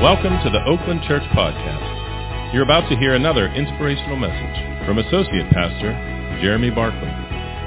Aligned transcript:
Welcome 0.00 0.40
to 0.44 0.48
the 0.48 0.64
Oakland 0.64 1.02
Church 1.02 1.24
Podcast. 1.36 2.54
You're 2.54 2.62
about 2.62 2.88
to 2.88 2.96
hear 2.96 3.12
another 3.12 3.52
inspirational 3.52 4.16
message 4.16 4.86
from 4.86 4.96
Associate 4.96 5.44
Pastor 5.52 5.92
Jeremy 6.40 6.70
Barkley. 6.70 7.12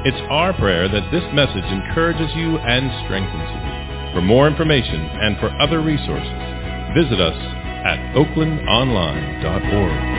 It's 0.10 0.18
our 0.32 0.52
prayer 0.52 0.90
that 0.90 1.12
this 1.12 1.22
message 1.32 1.64
encourages 1.70 2.34
you 2.34 2.58
and 2.58 2.90
strengthens 3.06 3.50
you. 3.54 4.18
For 4.18 4.22
more 4.26 4.48
information 4.48 5.00
and 5.22 5.38
for 5.38 5.54
other 5.62 5.84
resources, 5.84 6.34
visit 6.98 7.22
us 7.22 7.38
at 7.86 8.02
oaklandonline.org. 8.18 10.13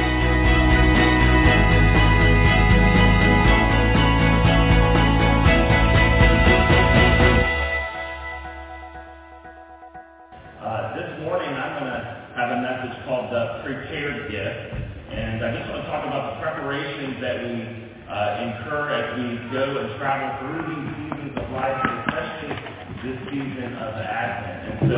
uh, 18.09 18.45
incur 18.45 18.93
as 18.93 19.07
we 19.17 19.27
go 19.49 19.65
and 19.81 19.89
travel 19.97 20.29
through 20.41 20.63
these 20.69 20.89
seasons 20.97 21.35
of 21.41 21.47
life, 21.57 21.81
especially 22.05 22.75
this 23.05 23.21
season 23.29 23.77
of 23.81 23.91
the 24.01 24.07
Advent. 24.07 24.61
And 24.65 24.77
so 24.89 24.97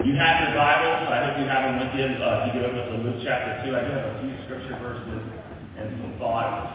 if 0.00 0.06
you 0.08 0.16
have 0.16 0.36
your 0.44 0.56
Bibles, 0.56 1.04
I 1.08 1.18
hope 1.28 1.36
you 1.36 1.48
have 1.48 1.64
them 1.68 1.76
with 1.84 1.92
you. 1.96 2.08
Uh, 2.16 2.48
if 2.48 2.56
you 2.56 2.60
go 2.60 2.72
over 2.72 2.80
to 2.80 2.96
Luke 3.04 3.20
chapter 3.24 3.60
2, 3.68 3.76
I 3.76 3.80
do 3.84 3.90
have 3.92 4.08
a 4.08 4.16
few 4.24 4.32
scripture 4.48 4.76
verses 4.80 5.22
and 5.76 6.00
some 6.00 6.14
thoughts, 6.16 6.68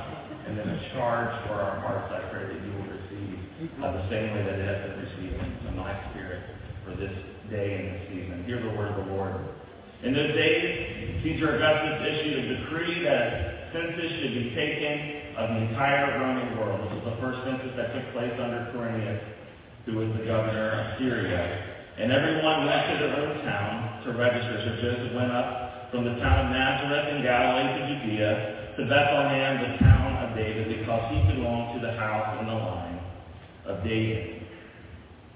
and 0.46 0.58
then 0.58 0.70
a 0.70 0.80
charge 0.94 1.34
for 1.50 1.62
our 1.62 1.82
hearts. 1.82 2.14
I 2.14 2.30
pray 2.30 2.46
that 2.46 2.60
you 2.62 2.72
will 2.78 2.90
receive 2.94 3.38
uh, 3.82 3.90
the 3.90 4.06
same 4.10 4.34
way 4.34 4.42
that 4.46 4.58
it 4.58 4.66
has 4.70 4.80
been 4.86 4.98
received 5.02 5.38
in 5.42 5.74
my 5.78 5.94
spirit 6.14 6.42
for 6.86 6.94
this 6.98 7.14
day 7.50 7.70
and 7.78 7.86
this 7.98 8.04
season. 8.10 8.46
Hear 8.46 8.62
the 8.62 8.74
word 8.78 8.94
of 8.94 9.06
the 9.06 9.14
Lord. 9.14 9.34
In 10.04 10.14
those 10.14 10.36
days, 10.36 11.24
Caesar 11.24 11.58
Augustus 11.58 12.06
issued 12.06 12.38
a 12.38 12.46
decree 12.62 13.04
that 13.04 13.74
census 13.74 14.12
should 14.22 14.34
be 14.34 14.54
taken 14.54 15.34
of 15.36 15.50
the 15.50 15.74
entire 15.74 16.20
Roman 16.22 16.58
world. 16.58 16.86
This 16.86 17.02
was 17.02 17.06
the 17.14 17.18
first 17.22 17.42
census 17.46 17.74
that 17.78 17.94
took 17.94 18.14
place 18.14 18.34
under 18.38 18.70
Quirinius, 18.74 19.22
who 19.86 19.98
was 19.98 20.10
the 20.18 20.26
governor 20.26 20.70
of 20.70 21.00
Syria. 21.00 21.42
And 21.98 22.12
everyone 22.12 22.70
went 22.70 22.94
to 22.94 22.96
their 23.02 23.14
own 23.18 23.42
town 23.42 24.06
to 24.06 24.14
register. 24.14 24.62
So 24.66 24.82
Joseph 24.82 25.14
went 25.18 25.32
up 25.32 25.90
from 25.90 26.06
the 26.06 26.14
town 26.22 26.46
of 26.46 26.52
Nazareth 26.54 27.18
in 27.18 27.24
Galilee 27.24 27.74
to 27.74 27.82
Judea 27.90 28.74
to 28.78 28.86
Bethlehem, 28.86 29.58
the 29.66 29.78
town 29.82 30.14
of 30.22 30.38
David, 30.38 30.78
because 30.78 31.10
he 31.10 31.34
belonged 31.34 31.82
to 31.82 31.88
the 31.88 31.94
house 31.98 32.38
and 32.38 32.48
the 32.48 32.54
line 32.54 33.00
of 33.66 33.84
David. 33.84 34.46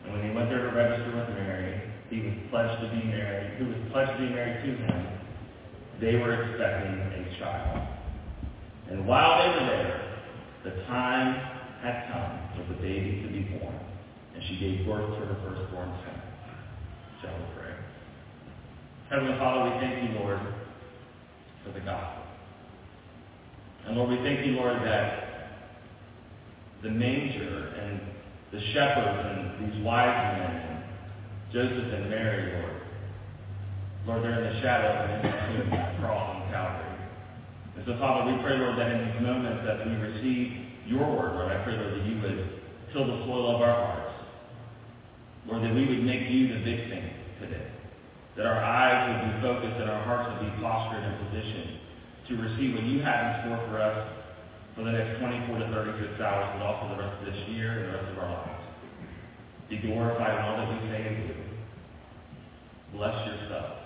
And 0.06 0.14
when 0.14 0.30
he 0.30 0.36
went 0.36 0.50
there 0.50 0.70
to 0.70 0.78
register 0.78 1.18
with 1.18 1.30
Mary, 1.30 1.91
he 2.12 2.20
was 2.20 2.34
pledged 2.52 2.82
to 2.84 2.90
be 2.92 3.08
married, 3.08 3.56
who 3.58 3.68
was 3.68 3.78
pledged 3.92 4.12
to 4.12 4.28
be 4.28 4.36
married 4.36 4.60
to 4.68 4.76
him, 4.84 5.08
they 6.02 6.16
were 6.16 6.34
expecting 6.44 7.00
a 7.00 7.40
child. 7.40 7.88
And 8.92 9.08
while 9.08 9.40
they 9.40 9.48
were 9.56 9.66
there, 9.72 10.20
the 10.66 10.84
time 10.92 11.36
had 11.82 12.12
come 12.12 12.52
for 12.58 12.74
the 12.74 12.80
baby 12.82 13.24
to 13.24 13.28
be 13.32 13.58
born, 13.58 13.80
and 14.36 14.44
she 14.44 14.60
gave 14.60 14.86
birth 14.86 15.08
to 15.08 15.26
her 15.26 15.38
firstborn 15.42 15.90
son. 16.04 16.22
Shall 17.22 17.32
we 17.32 17.46
pray? 17.56 17.74
Heavenly 19.10 19.38
Father, 19.40 19.72
we 19.72 19.80
thank 19.80 20.04
you, 20.04 20.20
Lord, 20.20 20.40
for 21.64 21.72
the 21.72 21.80
gospel. 21.80 22.24
And 23.88 23.96
Lord, 23.96 24.10
we 24.10 24.18
thank 24.18 24.46
you, 24.46 24.54
Lord, 24.54 24.76
that 24.84 25.48
the 26.84 26.90
manger 26.90 27.74
and 27.80 28.02
the 28.52 28.60
shepherds 28.74 29.56
and 29.60 29.72
these 29.72 29.84
wise 29.86 30.38
men 30.38 30.71
Joseph 31.54 31.92
and 31.92 32.10
Mary, 32.10 32.54
Lord. 32.56 32.82
Lord, 34.08 34.24
they're 34.24 34.44
in 34.44 34.56
the 34.56 34.62
shadow 34.62 34.88
of 34.88 35.22
the 35.22 36.00
cross 36.00 36.36
on 36.36 36.52
Calvary. 36.52 36.96
And 37.76 37.84
so, 37.86 38.00
Father, 38.00 38.32
we 38.32 38.42
pray, 38.42 38.58
Lord, 38.58 38.80
that 38.80 38.92
in 38.92 39.12
these 39.12 39.22
moments 39.22 39.64
that 39.68 39.86
we 39.86 39.94
receive 40.00 40.48
your 40.88 41.04
word, 41.04 41.36
Lord, 41.36 41.52
I 41.52 41.64
pray, 41.64 41.76
Lord, 41.76 42.00
that 42.00 42.06
you 42.08 42.22
would 42.24 42.62
till 42.94 43.06
the 43.06 43.24
soil 43.28 43.56
of 43.56 43.62
our 43.62 43.76
hearts. 43.76 44.16
Lord, 45.48 45.64
that 45.64 45.76
we 45.76 45.88
would 45.88 46.04
make 46.04 46.30
you 46.30 46.48
the 46.56 46.64
thing 46.64 47.12
today. 47.40 47.68
That 48.38 48.46
our 48.46 48.64
eyes 48.64 49.12
would 49.12 49.36
be 49.36 49.42
focused 49.42 49.76
and 49.76 49.90
our 49.90 50.04
hearts 50.04 50.32
would 50.32 50.48
be 50.48 50.56
postured 50.62 51.04
and 51.04 51.16
positioned 51.28 51.80
to 52.30 52.38
receive 52.38 52.76
what 52.76 52.84
you 52.84 53.04
have 53.04 53.20
in 53.28 53.32
store 53.44 53.60
for 53.68 53.82
us 53.82 54.08
for 54.76 54.84
the 54.84 54.92
next 54.92 55.20
24 55.20 55.60
to 55.60 55.68
36 55.68 56.22
hours, 56.22 56.48
but 56.56 56.64
also 56.64 56.96
the 56.96 57.02
rest 57.02 57.20
of 57.20 57.26
this 57.28 57.50
year 57.50 57.72
and 57.76 57.92
the 57.92 57.98
rest 57.98 58.12
of 58.12 58.18
our 58.24 58.32
lives. 58.32 58.61
Be 59.72 59.80
glorified 59.88 60.36
in 60.36 60.44
all 60.44 60.58
that 60.60 60.68
we 60.68 60.92
say 60.92 61.00
and 61.00 61.32
do. 61.32 61.34
Bless 62.92 63.16
yourself 63.24 63.80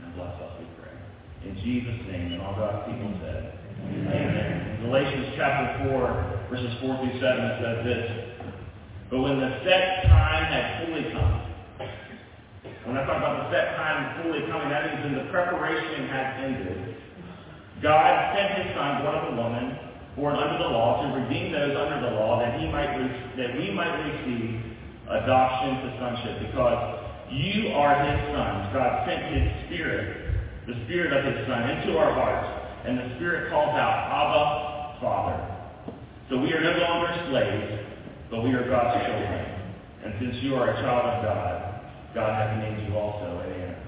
and 0.00 0.08
bless 0.16 0.40
us, 0.40 0.56
we 0.56 0.64
pray. 0.80 0.96
In 1.44 1.52
Jesus' 1.60 2.00
name, 2.08 2.32
and 2.32 2.40
all 2.40 2.56
God's 2.56 2.88
people 2.88 3.12
said, 3.20 3.60
Amen. 3.92 4.08
Amen. 4.08 4.80
Galatians 4.80 5.36
chapter 5.36 5.84
4, 5.92 6.48
verses 6.48 6.72
4 6.80 6.96
through 6.96 7.20
7, 7.20 7.28
says 7.60 7.78
this, 7.84 8.04
But 9.12 9.20
when 9.20 9.36
the 9.36 9.52
set 9.68 10.08
time 10.08 10.48
had 10.48 10.88
fully 10.88 11.04
come, 11.12 11.44
when 12.88 12.96
I 12.96 13.04
talk 13.04 13.20
about 13.20 13.44
the 13.44 13.46
set 13.52 13.76
time 13.76 14.24
fully 14.24 14.48
coming, 14.48 14.72
that 14.72 14.96
means 14.96 15.12
when 15.12 15.26
the 15.26 15.28
preparation 15.28 16.08
had 16.08 16.40
ended, 16.40 16.96
God 17.84 18.32
sent 18.32 18.64
his 18.64 18.72
son, 18.72 19.04
born 19.04 19.12
of 19.20 19.28
a 19.28 19.36
woman, 19.36 19.76
born 20.16 20.36
under 20.40 20.56
the 20.56 20.72
law, 20.72 21.04
to 21.04 21.20
redeem 21.20 21.52
those 21.52 21.76
under 21.76 22.00
the 22.00 22.16
law, 22.16 22.40
that 22.40 22.58
he 22.58 22.64
might 22.72 22.96
re- 22.96 23.28
that 23.36 23.60
we 23.60 23.68
might 23.76 23.92
receive 24.08 24.71
adoption 25.12 25.84
to 25.84 25.88
sonship, 26.00 26.48
because 26.48 27.02
you 27.32 27.72
are 27.72 27.96
his 28.04 28.20
sons. 28.32 28.72
God 28.72 29.08
sent 29.08 29.22
his 29.32 29.46
spirit, 29.66 30.36
the 30.66 30.76
spirit 30.84 31.12
of 31.12 31.24
his 31.24 31.46
son, 31.46 31.68
into 31.68 31.96
our 31.98 32.12
hearts, 32.12 32.48
and 32.84 32.98
the 32.98 33.16
spirit 33.16 33.50
calls 33.50 33.72
out, 33.72 34.08
Abba, 34.12 35.00
Father. 35.00 35.38
So 36.28 36.38
we 36.38 36.52
are 36.52 36.60
no 36.60 36.76
longer 36.76 37.12
slaves, 37.28 37.88
but 38.30 38.42
we 38.42 38.52
are 38.52 38.68
God's 38.68 39.04
children. 39.04 39.48
And 40.04 40.14
since 40.20 40.42
you 40.42 40.56
are 40.56 40.70
a 40.70 40.76
child 40.80 41.04
of 41.08 41.24
God, 41.24 41.80
God 42.14 42.32
has 42.36 42.58
named 42.58 42.88
you 42.88 42.96
also 42.96 43.40
an 43.40 43.52
heir. 43.52 43.78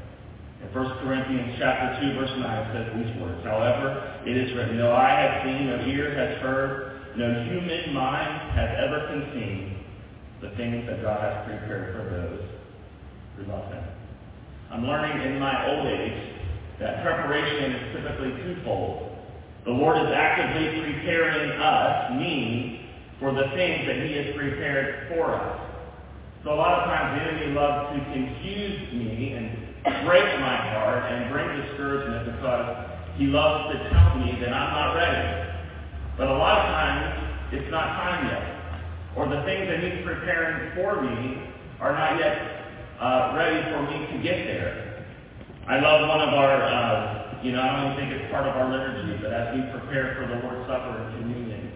In 0.63 0.69
1 0.73 0.99
Corinthians 1.05 1.57
chapter 1.59 2.01
2, 2.01 2.15
verse 2.17 2.33
9, 2.33 2.41
it 2.41 2.69
says 2.73 2.87
these 2.97 3.21
words, 3.21 3.45
However, 3.45 4.23
it 4.25 4.37
is 4.37 4.55
written, 4.57 4.79
No 4.79 4.93
eye 4.93 5.21
has 5.21 5.45
seen, 5.45 5.67
no 5.69 5.85
ear 5.85 6.17
has 6.17 6.41
heard, 6.41 7.17
no 7.17 7.45
human 7.45 7.93
mind 7.93 8.53
has 8.53 8.71
ever 8.81 9.09
conceived 9.13 9.84
the 10.45 10.57
things 10.57 10.85
that 10.87 11.01
God 11.01 11.25
has 11.25 11.49
prepared 11.49 11.97
for 11.97 12.05
those 12.05 12.45
who 13.37 13.51
love 13.51 13.73
him. 13.73 13.85
I'm 14.71 14.85
learning 14.85 15.33
in 15.33 15.41
my 15.41 15.73
old 15.73 15.87
age 15.87 16.37
that 16.81 17.03
preparation 17.03 17.73
is 17.73 17.97
typically 17.97 18.31
twofold. 18.45 19.17
The 19.65 19.71
Lord 19.71 19.97
is 19.97 20.13
actively 20.13 20.83
preparing 20.83 21.51
us, 21.59 22.21
me, 22.21 22.91
for 23.19 23.33
the 23.33 23.49
things 23.57 23.87
that 23.89 24.05
he 24.05 24.13
has 24.21 24.37
prepared 24.37 25.09
for 25.09 25.33
us. 25.35 25.61
So 26.45 26.53
a 26.53 26.59
lot 26.61 26.81
of 26.81 26.85
times 26.93 27.17
the 27.17 27.25
enemy 27.25 27.55
loves 27.55 27.97
to 27.97 28.05
confuse 28.13 28.93
me 28.93 29.33
and 29.33 30.05
break 30.05 30.29
my 30.45 30.57
heart 30.77 31.11
and 31.11 31.33
bring 31.33 31.49
discouragement 31.65 32.37
because 32.37 32.91
he 33.17 33.27
loves 33.29 33.73
to 33.73 33.89
tell 33.89 34.19
me 34.19 34.37
that 34.45 34.53
I'm 34.53 34.73
not 34.77 34.93
ready. 34.93 35.57
But 36.19 36.29
a 36.29 36.37
lot 36.37 36.59
of 36.59 36.65
times 36.67 37.55
it's 37.55 37.71
not 37.71 37.97
time 37.97 38.29
yet. 38.29 38.54
Or 39.17 39.29
the 39.29 39.43
things 39.47 39.71
that 39.71 39.79
he's 39.79 40.05
preparing 40.05 40.75
for 40.75 41.03
me 41.03 41.39
are 41.81 41.93
not 41.93 42.19
yet 42.19 42.65
uh, 42.99 43.35
ready 43.37 43.63
for 43.71 43.83
me 43.87 44.07
to 44.11 44.23
get 44.23 44.47
there. 44.47 45.07
I 45.67 45.79
love 45.81 46.09
one 46.09 46.21
of 46.21 46.35
our, 46.35 46.63
uh, 46.63 47.41
you 47.43 47.53
know, 47.53 47.63
I 47.63 47.73
don't 47.73 47.93
even 47.93 47.97
think 47.97 48.21
it's 48.21 48.31
part 48.31 48.47
of 48.47 48.57
our 48.57 48.69
liturgy, 48.71 49.23
but 49.23 49.33
as 49.33 49.55
we 49.55 49.63
prepare 49.71 50.19
for 50.19 50.27
the 50.27 50.43
Lord's 50.43 50.67
Supper 50.69 50.99
and 50.99 51.09
communion, 51.21 51.73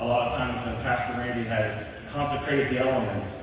a 0.00 0.04
lot 0.04 0.32
of 0.32 0.38
times 0.38 0.62
when 0.64 0.76
Pastor 0.84 1.18
Randy 1.18 1.48
has 1.48 2.12
consecrated 2.14 2.72
the 2.72 2.80
elements, 2.80 3.36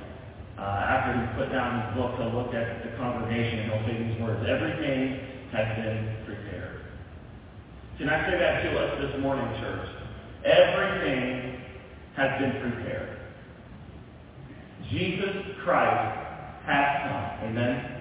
uh, 0.58 0.62
after 0.62 1.18
he's 1.18 1.30
put 1.36 1.52
down 1.52 1.82
his 1.82 1.88
book, 1.98 2.14
he'll 2.16 2.30
look 2.30 2.54
at 2.54 2.82
the 2.82 2.96
congregation 2.96 3.60
and 3.60 3.72
he'll 3.72 3.84
say 3.86 3.94
these 4.02 4.20
words, 4.22 4.40
everything 4.48 5.20
has 5.52 5.66
been 5.76 6.16
prepared. 6.26 6.80
Can 7.98 8.08
I 8.08 8.18
say 8.30 8.38
that 8.38 8.62
to 8.62 8.70
us 8.78 8.90
this 9.02 9.20
morning, 9.20 9.46
church? 9.60 9.88
Everything 10.44 11.60
has 12.16 12.40
been 12.40 12.54
prepared. 12.62 13.23
Jesus 14.90 15.56
Christ 15.64 16.18
has 16.66 16.86
come. 17.04 17.48
Amen. 17.48 17.94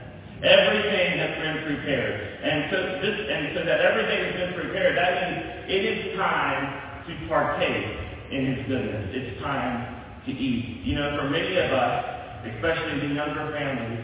Everything 0.43 1.19
has 1.19 1.33
been 1.39 1.57
prepared. 1.63 2.19
And 2.43 2.67
so 2.71 2.77
this 2.99 3.15
and 3.31 3.55
so 3.55 3.63
that 3.63 3.79
everything 3.79 4.19
has 4.27 4.33
been 4.35 4.53
prepared, 4.59 4.97
that 4.97 5.11
means 5.23 5.39
it 5.71 5.83
is 5.87 6.17
time 6.17 7.07
to 7.07 7.27
partake 7.27 7.87
in 8.31 8.55
his 8.55 8.67
goodness. 8.67 9.07
It's 9.13 9.41
time 9.41 10.03
to 10.25 10.31
eat. 10.31 10.83
You 10.83 10.95
know, 10.95 11.15
for 11.15 11.29
many 11.29 11.55
of 11.57 11.71
us, 11.71 12.05
especially 12.43 13.07
the 13.07 13.15
younger 13.15 13.55
families, 13.55 14.03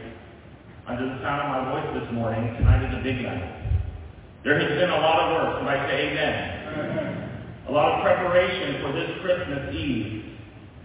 under 0.88 1.06
the 1.06 1.22
sound 1.22 1.44
of 1.44 1.50
my 1.52 1.62
voice 1.72 2.02
this 2.02 2.14
morning, 2.14 2.56
tonight 2.56 2.88
is 2.88 3.00
a 3.00 3.04
big 3.04 3.22
night. 3.22 3.60
There 4.44 4.60
has 4.60 4.70
been 4.70 4.90
a 4.90 5.02
lot 5.04 5.20
of 5.20 5.28
work, 5.36 5.68
I 5.68 5.88
say 5.88 6.10
amen. 6.10 7.66
A 7.68 7.72
lot 7.72 8.00
of 8.00 8.04
preparation 8.04 8.82
for 8.82 8.94
this 8.94 9.12
Christmas 9.22 9.76
Eve. 9.76 10.29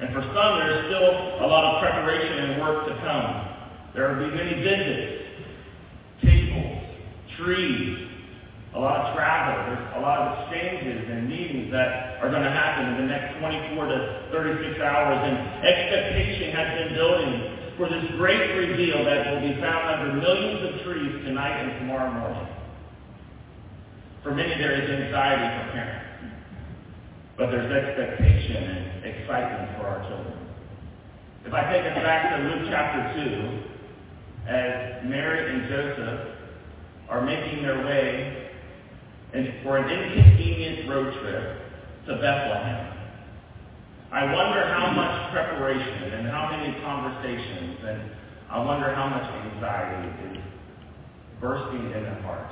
And 0.01 0.13
for 0.13 0.23
some, 0.23 0.59
there's 0.59 0.87
still 0.91 1.45
a 1.45 1.47
lot 1.47 1.65
of 1.65 1.83
preparation 1.83 2.51
and 2.51 2.61
work 2.61 2.89
to 2.89 2.95
come. 2.99 3.55
There 3.95 4.11
will 4.11 4.29
be 4.29 4.35
many 4.35 4.55
visits, 4.63 5.23
tables, 6.23 6.83
trees, 7.39 8.11
a 8.75 8.81
lot 8.81 9.07
of 9.07 9.15
travel. 9.15 9.55
There's 9.71 9.87
a 9.97 10.01
lot 10.01 10.19
of 10.19 10.27
exchanges 10.43 11.07
and 11.09 11.29
meetings 11.29 11.71
that 11.71 12.19
are 12.19 12.31
going 12.31 12.43
to 12.43 12.51
happen 12.51 12.95
in 12.95 13.07
the 13.07 13.07
next 13.07 13.39
24 13.39 13.87
to 13.87 14.29
36 14.33 14.81
hours. 14.83 15.19
And 15.23 15.63
expectation 15.63 16.51
has 16.51 16.69
been 16.75 16.95
building 16.99 17.55
for 17.79 17.89
this 17.89 18.05
great 18.19 18.51
reveal 18.59 19.05
that 19.05 19.31
will 19.31 19.47
be 19.47 19.55
found 19.61 19.95
under 19.95 20.19
millions 20.19 20.75
of 20.75 20.83
trees 20.83 21.25
tonight 21.25 21.55
and 21.63 21.79
tomorrow 21.79 22.11
morning. 22.11 22.49
For 24.25 24.35
many, 24.35 24.59
there 24.59 24.75
is 24.75 24.91
anxiety 24.91 25.47
for 25.55 25.73
parents. 25.73 26.14
But 27.37 27.51
there's 27.51 27.71
expectation 27.71 28.63
and 28.63 29.05
excitement 29.05 29.79
for 29.79 29.87
our 29.87 30.09
children. 30.09 30.39
If 31.45 31.53
I 31.53 31.73
take 31.73 31.85
us 31.85 32.03
back 32.03 32.37
to 32.37 32.43
Luke 32.45 32.69
chapter 32.71 33.25
2, 33.25 34.49
as 34.49 35.05
Mary 35.05 35.53
and 35.53 35.69
Joseph 35.69 36.37
are 37.09 37.25
making 37.25 37.63
their 37.63 37.85
way 37.85 38.51
for 39.63 39.79
an 39.79 39.91
inconvenient 39.91 40.89
road 40.89 41.13
trip 41.21 41.59
to 42.07 42.15
Bethlehem. 42.17 42.93
I 44.13 44.33
wonder 44.33 44.67
how 44.69 44.93
much 44.93 45.33
preparation 45.33 46.13
and 46.15 46.29
how 46.29 46.57
many 46.57 46.81
conversations 46.83 47.79
and 47.85 48.11
I 48.51 48.63
wonder 48.63 48.95
how 48.95 49.09
much 49.09 49.25
anxiety 49.53 50.37
is 50.37 50.45
bursting 51.41 51.87
in 51.87 51.91
their 51.91 52.23
heart. 52.23 52.47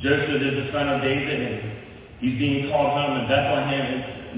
Joseph 0.00 0.42
is 0.42 0.66
the 0.66 0.72
son 0.72 0.88
of 0.88 1.02
David 1.02 1.40
and 1.40 1.77
he's 2.20 2.38
being 2.38 2.70
called 2.70 2.92
home 2.98 3.18
and 3.18 3.28
Bethlehem 3.28 3.84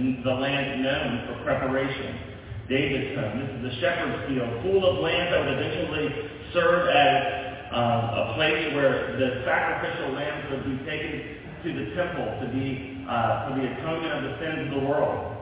is 0.01 0.25
the 0.25 0.35
land 0.35 0.83
known 0.83 1.27
for 1.27 1.45
preparation. 1.45 2.31
David's 2.69 3.19
home. 3.19 3.43
This 3.43 3.51
is 3.51 3.63
the 3.67 3.75
shepherd's 3.83 4.31
field 4.31 4.63
full 4.63 4.87
of 4.87 5.03
land 5.03 5.35
that 5.35 5.43
would 5.43 5.59
eventually 5.59 6.31
serve 6.55 6.87
as 6.87 7.41
um, 7.75 8.03
a 8.15 8.33
place 8.39 8.75
where 8.75 9.19
the 9.19 9.43
sacrificial 9.43 10.15
lambs 10.15 10.47
would 10.55 10.65
be 10.65 10.79
taken 10.87 11.41
to 11.63 11.69
the 11.75 11.87
temple 11.99 12.31
to 12.41 12.47
be 12.55 13.05
uh, 13.11 13.51
for 13.51 13.59
the 13.59 13.67
atonement 13.75 14.13
of 14.15 14.23
the 14.23 14.35
sins 14.39 14.71
of 14.71 14.81
the 14.81 14.87
world. 14.87 15.37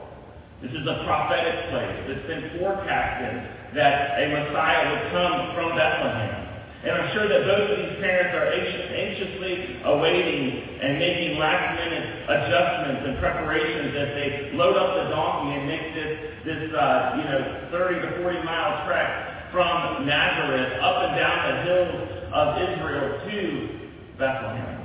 This 0.61 0.71
is 0.71 0.83
a 0.89 1.05
prophetic 1.05 1.69
place. 1.69 2.17
It's 2.17 2.27
been 2.27 2.59
forecasted 2.59 3.75
that 3.77 4.19
a 4.19 4.25
Messiah 4.27 4.89
would 4.89 5.05
come 5.13 5.55
from 5.55 5.77
Bethlehem. 5.77 6.48
And 6.79 6.95
I'm 6.95 7.11
sure 7.11 7.27
that 7.27 7.43
both 7.43 7.71
of 7.71 7.77
these 7.77 7.99
parents 7.99 8.31
are 8.39 8.47
anxiously 8.55 9.83
awaiting 9.83 10.79
and 10.79 10.97
making 10.97 11.37
last-minute 11.37 12.23
adjustments 12.23 13.01
and 13.03 13.19
preparations 13.19 13.91
as 13.99 14.09
they 14.15 14.51
load 14.55 14.77
up 14.79 14.95
the 14.95 15.11
donkey 15.11 15.59
and 15.59 15.67
make 15.67 15.93
this, 15.93 16.11
this 16.45 16.71
uh, 16.71 17.19
you 17.19 17.23
know, 17.27 17.67
30 17.71 17.99
to 17.99 18.23
40 18.23 18.43
mile 18.47 18.87
trek 18.87 19.51
from 19.51 20.07
Nazareth 20.07 20.79
up 20.79 21.03
and 21.03 21.19
down 21.19 21.37
the 21.51 21.55
hills 21.67 22.19
of 22.31 22.47
Israel 22.63 23.27
to 23.27 23.79
Bethlehem. 24.17 24.79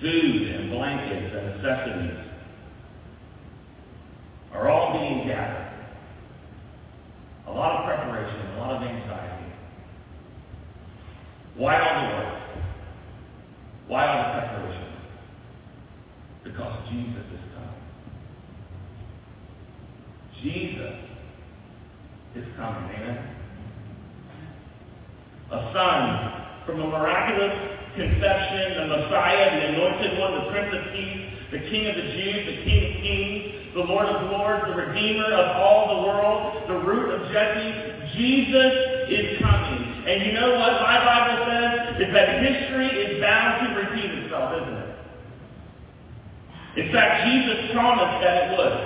Food 0.00 0.42
and 0.54 0.70
blankets 0.70 1.34
and 1.34 1.46
necessities 1.56 2.18
are 4.52 4.70
all 4.70 4.98
being 4.98 5.26
gathered. 5.26 5.66
A 7.48 7.52
lot 7.52 7.80
of 7.80 7.86
preparation, 7.86 8.46
a 8.54 8.58
lot 8.58 8.76
of 8.76 8.88
anxiety. 8.88 9.29
Why 11.56 11.80
all 11.80 12.00
the 12.00 12.16
work? 12.16 12.40
Why 13.88 14.06
all 14.06 14.34
the 14.34 14.40
preparation? 14.40 14.92
Because 16.44 16.88
Jesus 16.90 17.26
is 17.32 17.44
coming. 17.54 17.80
Jesus 20.42 20.96
is 22.36 22.44
coming. 22.56 22.90
Amen 22.94 23.30
a 25.50 25.72
son 25.74 26.64
from 26.64 26.80
a 26.80 26.86
miraculous 26.86 27.50
conception, 27.96 28.78
the 28.78 28.86
Messiah, 28.86 29.50
the 29.50 29.66
anointed 29.74 30.18
one, 30.18 30.34
the 30.34 30.50
Prince 30.50 30.70
of 30.74 30.92
Peace, 30.94 31.26
the 31.50 31.58
King 31.58 31.86
of 31.90 31.96
the 31.96 32.06
Jews, 32.14 32.46
the 32.46 32.58
King 32.62 32.80
of 32.86 33.02
Kings, 33.02 33.74
the 33.74 33.80
Lord 33.80 34.06
of 34.06 34.30
Lords, 34.30 34.62
the 34.68 34.76
Redeemer 34.78 35.26
of 35.26 35.56
all 35.56 35.96
the 35.96 36.06
world, 36.06 36.68
the 36.68 36.78
root 36.86 37.10
of 37.10 37.32
Jesse. 37.32 38.14
Jesus 38.14 39.10
is 39.10 39.42
coming. 39.42 39.89
And 40.06 40.26
you 40.26 40.32
know 40.32 40.56
what 40.56 40.80
my 40.80 40.98
Bible 41.04 41.44
says? 41.44 42.00
Is 42.00 42.14
that 42.14 42.42
history 42.42 42.88
is 42.88 43.20
bound 43.20 43.68
to 43.68 43.80
repeat 43.80 44.10
itself, 44.24 44.54
isn't 44.62 44.74
it? 44.74 44.90
In 46.76 46.92
fact, 46.92 47.26
Jesus 47.26 47.70
promised 47.72 48.24
that 48.24 48.34
it 48.44 48.48
would. 48.56 48.76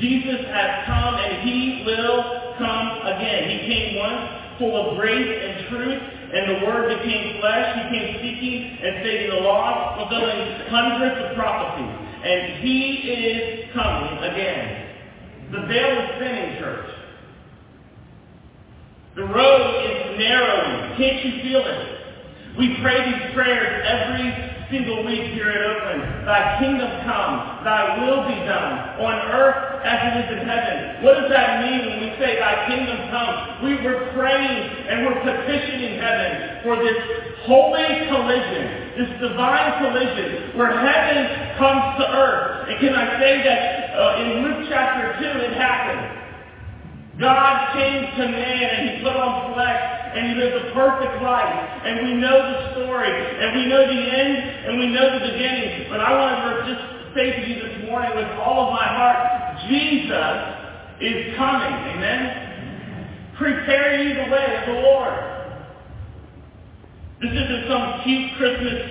Jesus 0.00 0.46
has 0.50 0.86
come 0.86 1.14
and 1.14 1.48
he 1.48 1.84
will 1.86 2.54
come 2.58 3.06
again. 3.06 3.50
He 3.50 3.58
came 3.68 3.98
once 3.98 4.58
full 4.58 4.74
of 4.74 4.96
grace 4.96 5.38
and 5.42 5.68
truth, 5.68 6.02
and 6.34 6.42
the 6.50 6.66
Word 6.66 6.98
became 6.98 7.40
flesh. 7.40 7.76
He 7.76 7.98
came 7.98 8.10
seeking 8.22 8.78
and 8.82 9.04
saving 9.04 9.30
the 9.30 9.42
lost, 9.42 10.00
fulfilling 10.00 10.68
hundreds 10.70 11.14
of 11.22 11.36
prophecies. 11.36 11.94
And 12.24 12.62
He 12.62 12.80
is 13.06 13.70
coming 13.74 14.18
again. 14.18 14.96
The 15.52 15.66
veil 15.66 16.02
is 16.02 16.10
thinning, 16.18 16.58
church. 16.58 17.03
The 19.14 19.22
road 19.22 19.62
is 19.86 20.18
narrowing. 20.18 20.98
Can't 20.98 21.22
you 21.22 21.42
feel 21.46 21.62
it? 21.62 22.58
We 22.58 22.82
pray 22.82 22.98
these 22.98 23.30
prayers 23.30 23.86
every 23.86 24.26
single 24.74 25.06
week 25.06 25.38
here 25.38 25.54
at 25.54 25.62
Oakland. 25.70 26.26
Thy 26.26 26.58
kingdom 26.58 26.90
come, 27.06 27.62
thy 27.62 28.02
will 28.02 28.26
be 28.26 28.34
done 28.42 28.98
on 28.98 29.14
earth 29.30 29.86
as 29.86 29.98
it 30.02 30.14
is 30.18 30.28
in 30.34 30.42
heaven. 30.50 31.06
What 31.06 31.14
does 31.14 31.30
that 31.30 31.62
mean 31.62 31.86
when 31.86 31.98
we 32.02 32.10
say 32.18 32.42
thy 32.42 32.66
kingdom 32.66 33.06
come? 33.14 33.62
We 33.62 33.78
were 33.86 34.10
praying 34.18 34.82
and 34.90 35.06
we're 35.06 35.22
petitioning 35.22 35.94
heaven 36.02 36.66
for 36.66 36.74
this 36.82 36.98
holy 37.46 38.10
collision, 38.10 38.98
this 38.98 39.14
divine 39.22 39.78
collision 39.78 40.58
where 40.58 40.74
heaven 40.74 41.54
comes 41.54 42.02
to 42.02 42.04
earth. 42.10 42.66
And 42.66 42.82
can 42.82 42.98
I 42.98 43.14
say 43.22 43.46
that 43.46 43.94
uh, 43.94 44.22
in 44.26 44.42
Luke 44.42 44.66
chapter 44.66 45.14
2 45.22 45.38
it 45.38 45.54
happened. 45.54 46.23
God 47.20 47.72
came 47.74 48.10
to 48.18 48.24
man 48.26 48.68
and 48.74 48.90
he 48.90 49.04
put 49.04 49.14
on 49.14 49.54
flesh 49.54 49.94
and 50.14 50.28
he 50.30 50.34
lived 50.34 50.66
a 50.66 50.72
perfect 50.72 51.22
life. 51.22 51.70
And 51.84 52.06
we 52.06 52.14
know 52.14 52.38
the 52.38 52.72
story, 52.72 53.10
and 53.10 53.54
we 53.54 53.66
know 53.66 53.82
the 53.84 54.02
end, 54.16 54.34
and 54.66 54.78
we 54.78 54.86
know 54.86 55.18
the 55.18 55.32
beginning. 55.32 55.86
But 55.90 56.00
I 56.00 56.10
want 56.16 56.66
to 56.66 56.72
just 56.72 57.14
say 57.14 57.34
to 57.34 57.48
you 57.48 57.62
this 57.62 57.90
morning 57.90 58.16
with 58.16 58.30
all 58.38 58.68
of 58.68 58.72
my 58.72 58.86
heart, 58.86 59.58
Jesus 59.68 60.38
is 61.00 61.36
coming. 61.36 61.74
Amen? 61.92 63.34
Prepare 63.36 64.02
you 64.02 64.14
the 64.14 64.30
way 64.30 64.46
of 64.62 64.74
the 64.74 64.80
Lord. 64.82 65.33
This 67.24 67.40
isn't 67.40 67.68
some 67.72 68.04
cute 68.04 68.36
Christmas 68.36 68.84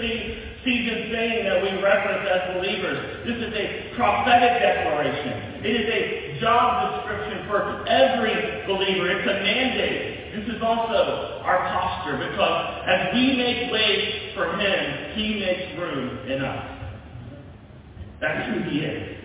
season 0.65 1.13
saying 1.13 1.45
that 1.45 1.61
we 1.61 1.69
reference 1.85 2.25
as 2.33 2.57
believers. 2.57 3.29
This 3.29 3.37
is 3.37 3.53
a 3.53 3.93
prophetic 3.93 4.57
declaration. 4.57 5.61
It 5.61 5.69
is 5.69 5.85
a 5.85 6.41
job 6.41 6.97
description 6.97 7.45
for 7.45 7.85
every 7.85 8.65
believer. 8.65 9.05
It's 9.13 9.29
a 9.29 9.37
mandate. 9.37 10.33
This 10.33 10.55
is 10.55 10.63
also 10.63 11.45
our 11.45 11.61
posture 11.77 12.25
because 12.25 12.89
as 12.89 13.13
we 13.13 13.37
make 13.37 13.71
way 13.71 14.33
for 14.33 14.57
him, 14.57 15.13
he 15.13 15.37
makes 15.37 15.77
room 15.77 16.25
in 16.25 16.41
us. 16.41 16.65
That's 18.19 18.49
who 18.49 18.63
he 18.67 18.79
is. 18.79 19.17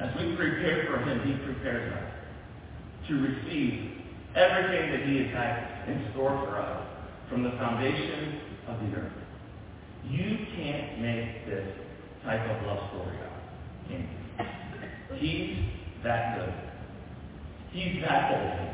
As 0.00 0.16
we 0.16 0.34
prepare 0.34 0.88
for 0.88 1.04
him, 1.04 1.20
he 1.28 1.44
prepares 1.44 1.92
us 1.92 2.10
to 3.08 3.14
receive 3.20 4.00
everything 4.34 4.92
that 4.92 5.02
he 5.06 5.18
has 5.24 5.34
had 5.34 5.88
in 5.90 6.10
store 6.12 6.32
for 6.46 6.56
us 6.56 6.87
from 7.28 7.42
the 7.42 7.50
foundation 7.50 8.40
of 8.68 8.80
the 8.80 8.96
earth. 8.96 9.12
You 10.08 10.46
can't 10.56 11.00
make 11.00 11.46
this 11.46 11.66
type 12.24 12.48
of 12.48 12.66
love 12.66 12.88
story 12.90 13.16
up. 13.18 13.38
He's 15.16 15.56
that 16.04 16.38
good. 16.38 16.54
He's 17.72 18.02
that 18.02 18.30
holy. 18.30 18.70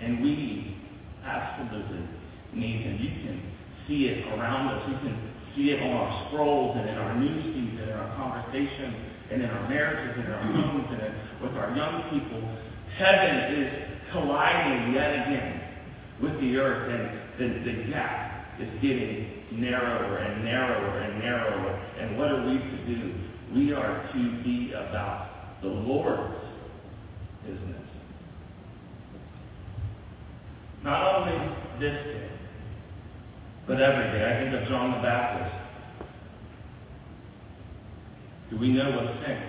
And 0.00 0.22
we 0.22 0.76
absolutely 1.24 2.08
need 2.52 2.82
him. 2.82 2.98
You 3.00 3.10
can 3.10 3.52
see 3.88 4.06
it 4.06 4.26
around 4.28 4.68
us. 4.68 4.88
You 4.88 4.98
can 4.98 5.32
see 5.56 5.70
it 5.70 5.82
on 5.82 5.90
our 5.90 6.28
scrolls 6.28 6.76
and 6.78 6.88
in 6.88 6.96
our 6.96 7.16
news 7.18 7.44
feeds 7.54 7.80
and 7.80 7.90
in 7.90 7.96
our 7.96 8.16
conversations 8.16 8.94
and 9.30 9.42
in 9.42 9.50
our 9.50 9.68
marriages 9.68 10.16
and 10.16 10.26
in 10.26 10.32
our 10.32 10.42
homes 10.42 10.86
and 10.90 11.42
with 11.42 11.56
our 11.58 11.76
young 11.76 12.02
people. 12.10 12.42
Heaven 12.98 13.54
is 13.54 13.72
colliding 14.12 14.92
yet 14.94 15.26
again 15.26 15.61
with 16.20 16.40
the 16.40 16.56
earth 16.56 16.90
and 16.90 17.64
the, 17.64 17.72
the 17.72 17.90
gap 17.90 18.60
is 18.60 18.68
getting 18.82 19.42
narrower 19.52 20.18
and 20.18 20.44
narrower 20.44 21.00
and 21.00 21.18
narrower. 21.20 21.72
And 21.98 22.18
what 22.18 22.28
are 22.28 22.46
we 22.46 22.58
to 22.58 22.86
do? 22.86 23.14
We 23.54 23.72
are 23.72 24.10
to 24.12 24.42
be 24.42 24.72
about 24.72 25.60
the 25.62 25.68
Lord's 25.68 26.34
business. 27.44 27.82
Not 30.82 31.16
only 31.16 31.54
this 31.78 32.04
day, 32.04 32.30
but 33.66 33.80
every 33.80 34.18
day. 34.18 34.24
I 34.24 34.42
think 34.42 34.62
of 34.62 34.68
John 34.68 34.92
the 34.92 35.02
Baptist. 35.02 35.54
Do 38.50 38.58
we 38.58 38.68
know 38.68 38.90
what's 38.90 39.26
sent? 39.26 39.48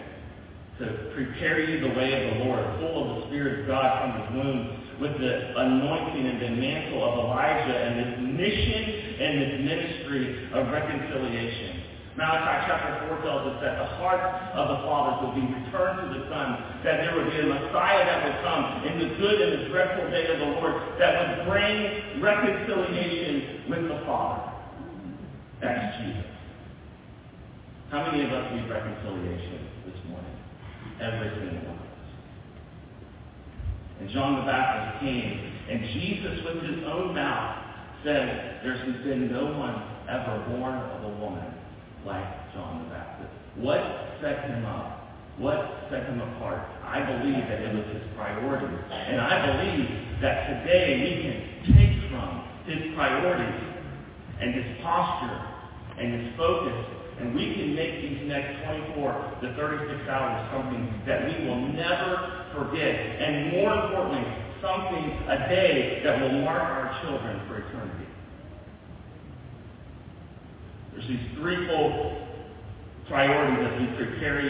To 0.79 1.11
prepare 1.13 1.59
you 1.59 1.81
the 1.81 1.93
way 1.93 2.13
of 2.13 2.37
the 2.37 2.45
Lord, 2.45 2.79
full 2.79 3.15
of 3.15 3.21
the 3.21 3.27
Spirit 3.27 3.61
of 3.61 3.67
God 3.67 4.01
from 4.01 4.21
his 4.21 4.43
womb, 4.43 4.82
with 4.99 5.17
the 5.19 5.33
anointing 5.57 6.25
and 6.27 6.41
the 6.41 6.51
mantle 6.61 7.03
of 7.03 7.25
Elijah 7.25 7.77
and 7.77 7.93
this 7.99 8.13
mission 8.19 8.83
and 9.19 9.31
this 9.41 9.53
ministry 9.61 10.49
of 10.53 10.69
reconciliation. 10.69 11.83
Malachi 12.15 12.69
chapter 12.69 13.09
4 13.09 13.25
tells 13.25 13.43
us 13.49 13.57
that 13.65 13.73
the 13.81 13.89
hearts 13.97 14.29
of 14.53 14.69
the 14.69 14.79
fathers 14.85 15.17
will 15.25 15.33
be 15.33 15.41
returned 15.49 15.97
to 15.97 16.07
the 16.13 16.29
sons, 16.29 16.61
that 16.85 17.01
there 17.01 17.15
would 17.17 17.25
be 17.33 17.41
a 17.41 17.49
Messiah 17.49 18.05
that 18.05 18.21
would 18.21 18.37
come 18.45 18.85
in 18.85 18.93
the 19.01 19.09
good 19.17 19.41
and 19.41 19.51
the 19.57 19.69
dreadful 19.73 20.11
day 20.11 20.29
of 20.29 20.37
the 20.37 20.45
Lord 20.61 20.77
that 20.99 21.09
would 21.17 21.49
bring 21.49 22.21
reconciliation 22.21 23.65
with 23.67 23.89
the 23.89 24.05
Father. 24.05 24.53
That's 25.59 25.97
Jesus. 25.97 26.29
How 27.89 28.11
many 28.11 28.25
of 28.25 28.31
us 28.31 28.45
need 28.53 28.69
reconciliation 28.69 29.69
this 29.85 29.97
morning? 30.09 30.37
Every 31.01 31.29
single 31.29 31.73
one. 31.73 31.82
And 34.03 34.11
John 34.11 34.35
the 34.35 34.51
Baptist 34.51 34.99
came, 34.99 35.39
and 35.71 35.79
Jesus 35.95 36.43
with 36.43 36.59
his 36.67 36.83
own 36.83 37.15
mouth 37.15 37.55
said, 38.03 38.59
There's 38.59 38.83
been 38.99 39.31
no 39.31 39.55
one 39.55 39.79
ever 40.11 40.43
born 40.51 40.75
of 40.75 41.05
a 41.07 41.15
woman 41.23 41.47
like 42.05 42.51
John 42.51 42.83
the 42.83 42.89
Baptist. 42.91 43.31
What 43.55 43.79
set 44.19 44.43
him 44.43 44.65
up? 44.65 45.07
What 45.37 45.87
set 45.89 46.03
him 46.03 46.19
apart? 46.19 46.67
I 46.83 46.99
believe 46.99 47.47
that 47.47 47.63
it 47.63 47.73
was 47.73 47.95
his 47.95 48.03
priorities. 48.17 48.83
And 48.91 49.21
I 49.21 49.39
believe 49.39 49.87
that 50.19 50.51
today 50.51 50.99
we 50.99 51.23
can 51.23 51.77
take 51.79 52.11
from 52.11 52.43
his 52.67 52.93
priorities 52.99 53.71
and 54.41 54.53
his 54.53 54.83
posture 54.83 55.47
and 55.97 56.11
his 56.11 56.35
focus 56.35 56.75
and 57.19 57.35
we 57.35 57.53
can 57.53 57.75
make 57.75 58.01
these 58.01 58.27
next 58.27 58.63
24 58.65 59.39
to 59.41 59.53
36 59.55 60.09
hours 60.09 60.49
something 60.51 61.01
that 61.05 61.25
we 61.25 61.47
will 61.47 61.67
never 61.73 62.45
forget. 62.55 62.95
And 62.95 63.51
more 63.51 63.73
importantly, 63.73 64.25
something, 64.61 65.05
a 65.27 65.37
day 65.49 66.01
that 66.03 66.21
will 66.21 66.41
mark 66.41 66.63
our 66.63 67.01
children 67.03 67.47
for 67.47 67.57
eternity. 67.57 68.07
There's 70.93 71.07
these 71.07 71.37
threefold 71.37 72.27
priorities 73.07 73.67
as 73.67 73.79
we 73.81 73.87
prepare 73.97 74.41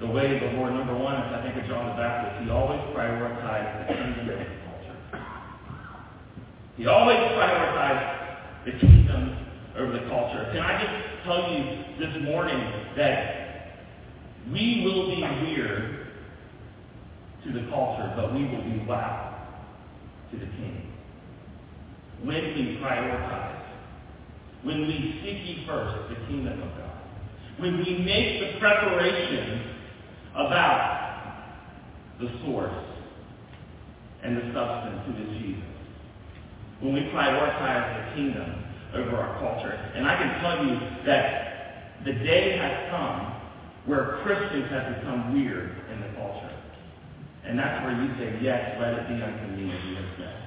the 0.00 0.06
way 0.06 0.34
of 0.34 0.40
the 0.40 0.58
Lord. 0.58 0.74
Number 0.74 0.98
one 0.98 1.14
is 1.14 1.32
I 1.32 1.42
think 1.42 1.62
of 1.62 1.68
John 1.70 1.86
the 1.90 1.94
Baptist. 1.94 2.44
He 2.44 2.50
always 2.50 2.80
prioritized 2.90 3.86
the 3.86 3.94
kingdom 3.94 4.20
of 4.20 4.26
the 4.26 4.44
culture. 4.66 4.98
He 6.76 6.86
always 6.86 7.18
prioritized 7.18 8.64
the 8.64 8.72
kingdom 8.72 9.01
over 9.76 9.92
the 9.92 10.08
culture. 10.08 10.50
Can 10.52 10.62
I 10.62 10.82
just 10.82 11.24
tell 11.24 11.50
you 11.52 11.84
this 11.98 12.22
morning 12.24 12.60
that 12.96 13.76
we 14.52 14.82
will 14.84 15.08
be 15.08 15.22
weird 15.46 16.08
to 17.44 17.52
the 17.52 17.70
culture, 17.70 18.12
but 18.16 18.34
we 18.34 18.44
will 18.44 18.62
be 18.62 18.84
wow 18.86 19.48
to 20.30 20.38
the 20.38 20.46
king. 20.46 20.92
When 22.22 22.42
we 22.54 22.78
prioritize 22.82 23.62
when 24.62 24.86
we 24.86 25.20
seek 25.22 25.44
ye 25.44 25.64
first 25.66 26.08
the 26.08 26.14
kingdom 26.26 26.62
of 26.62 26.68
God, 26.78 27.02
when 27.58 27.78
we 27.78 27.98
make 27.98 28.40
the 28.40 28.60
preparation 28.60 29.74
about 30.34 31.58
the 32.20 32.28
source 32.44 32.72
and 34.22 34.36
the 34.36 34.54
substance 34.54 35.02
who 35.06 35.12
is 35.22 35.42
Jesus, 35.42 35.64
when 36.80 36.94
we 36.94 37.00
prioritize 37.12 38.10
the 38.10 38.14
kingdom 38.14 38.64
over 38.94 39.16
our 39.16 39.38
culture. 39.40 39.72
And 39.94 40.06
I 40.06 40.16
can 40.16 40.40
tell 40.40 40.64
you 40.64 40.78
that 41.06 42.04
the 42.04 42.12
day 42.12 42.56
has 42.58 42.90
come 42.90 43.32
where 43.86 44.20
Christians 44.22 44.70
have 44.70 44.96
become 44.96 45.34
weird 45.34 45.70
in 45.92 46.00
the 46.00 46.08
culture. 46.18 46.50
And 47.44 47.58
that's 47.58 47.84
where 47.84 47.94
you 48.00 48.08
say, 48.18 48.38
yes, 48.42 48.78
let 48.80 48.94
it 48.94 49.08
be 49.08 49.22
unto 49.22 49.46
me 49.56 49.72
as 49.72 49.84
you 49.84 49.96
have 49.96 50.12
said. 50.18 50.42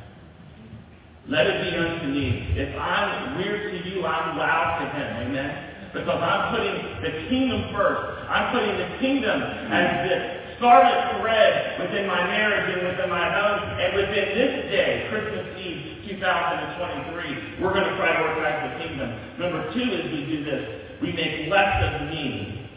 Let 1.28 1.48
it 1.48 1.72
be 1.72 1.78
unto 1.78 2.08
me. 2.08 2.54
If 2.56 2.78
I'm 2.80 3.38
weird 3.38 3.72
to 3.72 3.90
you, 3.90 4.06
I'm 4.06 4.38
loud 4.38 4.80
to 4.80 4.86
him. 4.96 5.28
Amen? 5.28 5.92
Because 5.92 6.22
I'm 6.22 6.56
putting 6.56 7.02
the 7.02 7.30
kingdom 7.30 7.74
first. 7.74 8.30
I'm 8.30 8.54
putting 8.54 8.78
the 8.78 8.98
kingdom 9.00 9.42
as 9.42 10.10
the 10.10 10.45
scarlet 10.65 11.22
thread 11.22 11.79
within 11.79 12.07
my 12.07 12.25
marriage 12.25 12.74
and 12.74 12.88
within 12.88 13.10
my 13.10 13.29
home. 13.29 13.79
And 13.79 13.95
within 13.95 14.27
this 14.34 14.72
day, 14.72 15.07
Christmas 15.10 15.45
Eve 15.62 16.10
2023, 16.10 17.62
we're 17.62 17.74
going 17.74 17.86
to 17.86 17.98
prioritize 18.01 18.74
the 18.74 18.88
kingdom. 18.88 19.10
Number 19.39 19.74
two 19.74 19.86
is 19.93 20.12
we 20.12 20.25
do 20.25 20.43
this. 20.43 20.81
We 21.01 21.13
make 21.13 21.50
less 21.51 21.84
of 21.84 22.10
me. 22.10 22.69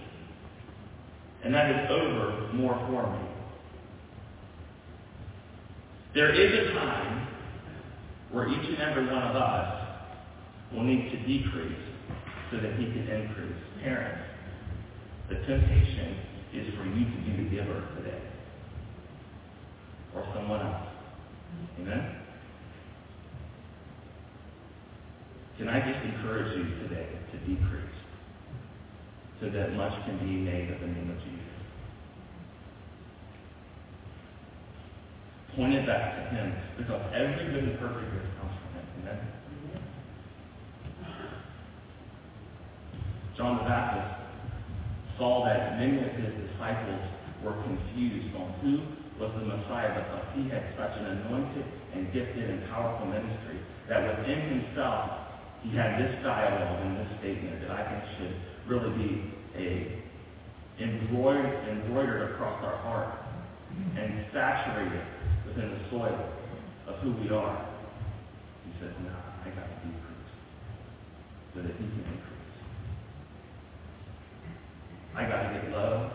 And 1.45 1.54
that 1.54 1.71
is 1.71 1.90
over 1.90 2.52
more 2.52 2.75
for 2.88 3.11
me. 3.11 3.28
There 6.14 6.35
is 6.35 6.68
a 6.68 6.73
time 6.75 7.28
where 8.33 8.49
each 8.49 8.68
and 8.68 8.78
every 8.78 9.07
one 9.07 9.23
of 9.23 9.37
us 9.37 9.88
will 10.73 10.83
need 10.83 11.11
to 11.11 11.16
decrease 11.26 11.78
so 12.50 12.59
that 12.59 12.75
he 12.75 12.85
can 12.85 13.09
increase. 13.09 13.54
Parents, 13.83 14.21
the 15.28 15.37
temptation 15.37 16.16
is 16.52 16.75
for 16.76 16.85
you 16.85 17.05
to 17.05 17.19
be 17.25 17.45
the 17.45 17.50
giver 17.50 17.85
today 17.97 18.23
or 20.14 20.25
someone 20.35 20.61
else. 20.61 20.88
Amen? 21.81 22.17
Can 25.59 25.69
I 25.69 25.81
just 25.81 26.05
encourage 26.05 26.57
you 26.57 26.64
today 26.87 27.09
to 27.33 27.38
decrease 27.38 27.99
so 29.40 29.50
that 29.50 29.75
much 29.75 29.93
can 30.07 30.19
be 30.19 30.38
made 30.38 30.71
of 30.71 30.81
the 30.81 30.87
name 30.87 31.11
of 31.11 31.19
Jesus? 31.19 31.38
Point 35.57 35.75
it 35.75 35.87
back 35.87 36.14
to 36.14 36.37
him 36.37 36.55
because 36.78 37.02
every 37.12 37.52
good 37.52 37.64
and 37.69 37.78
perfect 37.78 38.12
gift 38.12 38.26
comes 38.38 38.55
from 38.62 38.71
him. 38.78 38.87
Amen? 39.02 39.19
John 43.37 43.59
the 43.59 43.64
Baptist 43.64 44.18
saw 45.19 45.45
that 45.45 45.77
many 45.77 45.99
of 45.99 46.15
his 46.15 46.33
disciples 46.49 47.03
were 47.43 47.59
confused 47.67 48.35
on 48.39 48.55
who 48.63 48.81
was 49.19 49.35
the 49.35 49.45
Messiah 49.45 49.99
because 49.99 50.27
he 50.39 50.49
had 50.49 50.63
such 50.79 50.95
an 50.99 51.27
anointed 51.27 51.67
and 51.95 52.07
gifted 52.15 52.49
and 52.49 52.71
powerful 52.71 53.07
ministry 53.07 53.59
that 53.91 54.07
within 54.07 54.63
himself 54.63 55.11
he 55.63 55.75
had 55.75 55.99
this 55.99 56.15
dialogue 56.23 56.87
and 56.87 56.97
this 57.03 57.11
statement 57.19 57.61
that 57.67 57.71
I 57.71 57.83
think 57.83 58.03
should 58.17 58.35
really 58.71 58.95
be 58.95 59.11
a 59.59 59.99
embroidered, 60.81 61.69
embroidered 61.69 62.31
across 62.31 62.63
our 62.63 62.77
heart 62.79 63.19
and 63.99 64.25
saturated 64.33 65.03
within 65.47 65.71
the 65.71 65.91
soil 65.91 66.31
of 66.87 66.97
who 67.03 67.13
we 67.21 67.31
are. 67.31 67.67
He 68.65 68.73
says, 68.81 68.95
no, 69.03 69.11
I 69.11 69.51
got 69.51 69.67
to 69.67 69.77
decrease 69.83 70.33
so 71.55 71.63
that 71.63 71.73
he 71.73 71.85
can 71.85 72.05
increase. 72.07 72.38
I 75.19 75.27
got 75.27 75.43
to 75.43 75.61
get 75.61 75.73
low. 75.73 76.11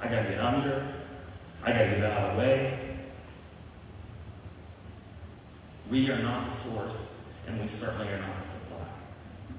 I 0.00 0.04
got 0.04 0.22
to 0.22 0.28
get 0.30 0.38
under. 0.38 0.94
I 1.64 1.72
got 1.72 1.78
to 1.78 1.90
get 1.90 2.04
out 2.04 2.30
of 2.30 2.36
the 2.36 2.38
way. 2.38 2.98
We 5.90 6.08
are 6.08 6.22
not 6.22 6.46
the 6.46 6.70
source, 6.70 6.96
and 7.48 7.58
we 7.58 7.68
certainly 7.80 8.06
are 8.06 8.20
not 8.20 8.36
the 8.38 8.60
supply. 8.60 8.88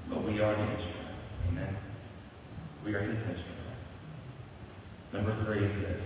But 0.08 0.24
we 0.24 0.40
are 0.40 0.56
the 0.56 0.62
instrument. 0.62 1.08
Amen. 1.48 1.76
We 2.82 2.94
are 2.94 3.02
his 3.02 3.18
instrument. 3.18 3.60
Number 5.12 5.44
three 5.44 5.66
is 5.66 5.82
this. 5.82 6.00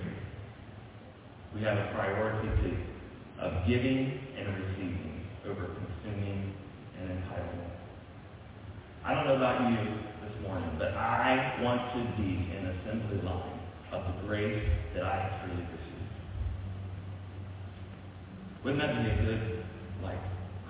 We 1.54 1.62
have 1.62 1.78
a 1.78 1.92
priority 1.94 2.48
to, 2.48 3.46
of 3.46 3.68
giving 3.68 4.18
and 4.36 4.48
receiving 4.48 5.26
over 5.46 5.76
consuming 5.78 6.52
and 6.98 7.10
entitlement. 7.10 7.70
I 9.04 9.14
don't 9.14 9.26
know 9.28 9.36
about 9.36 9.70
you 9.70 10.03
morning, 10.44 10.76
but 10.78 10.92
I 10.92 11.58
want 11.62 11.80
to 11.96 12.00
be 12.20 12.52
an 12.52 12.68
assembly 12.76 13.20
line 13.24 13.58
of 13.92 14.04
the 14.04 14.28
grace 14.28 14.68
that 14.94 15.04
I 15.04 15.16
have 15.16 15.48
freely 15.48 15.64
received. 15.64 16.12
Wouldn't 18.64 18.80
that 18.80 18.92
be 18.92 19.10
a 19.10 19.16
good, 19.24 19.64
like, 20.02 20.20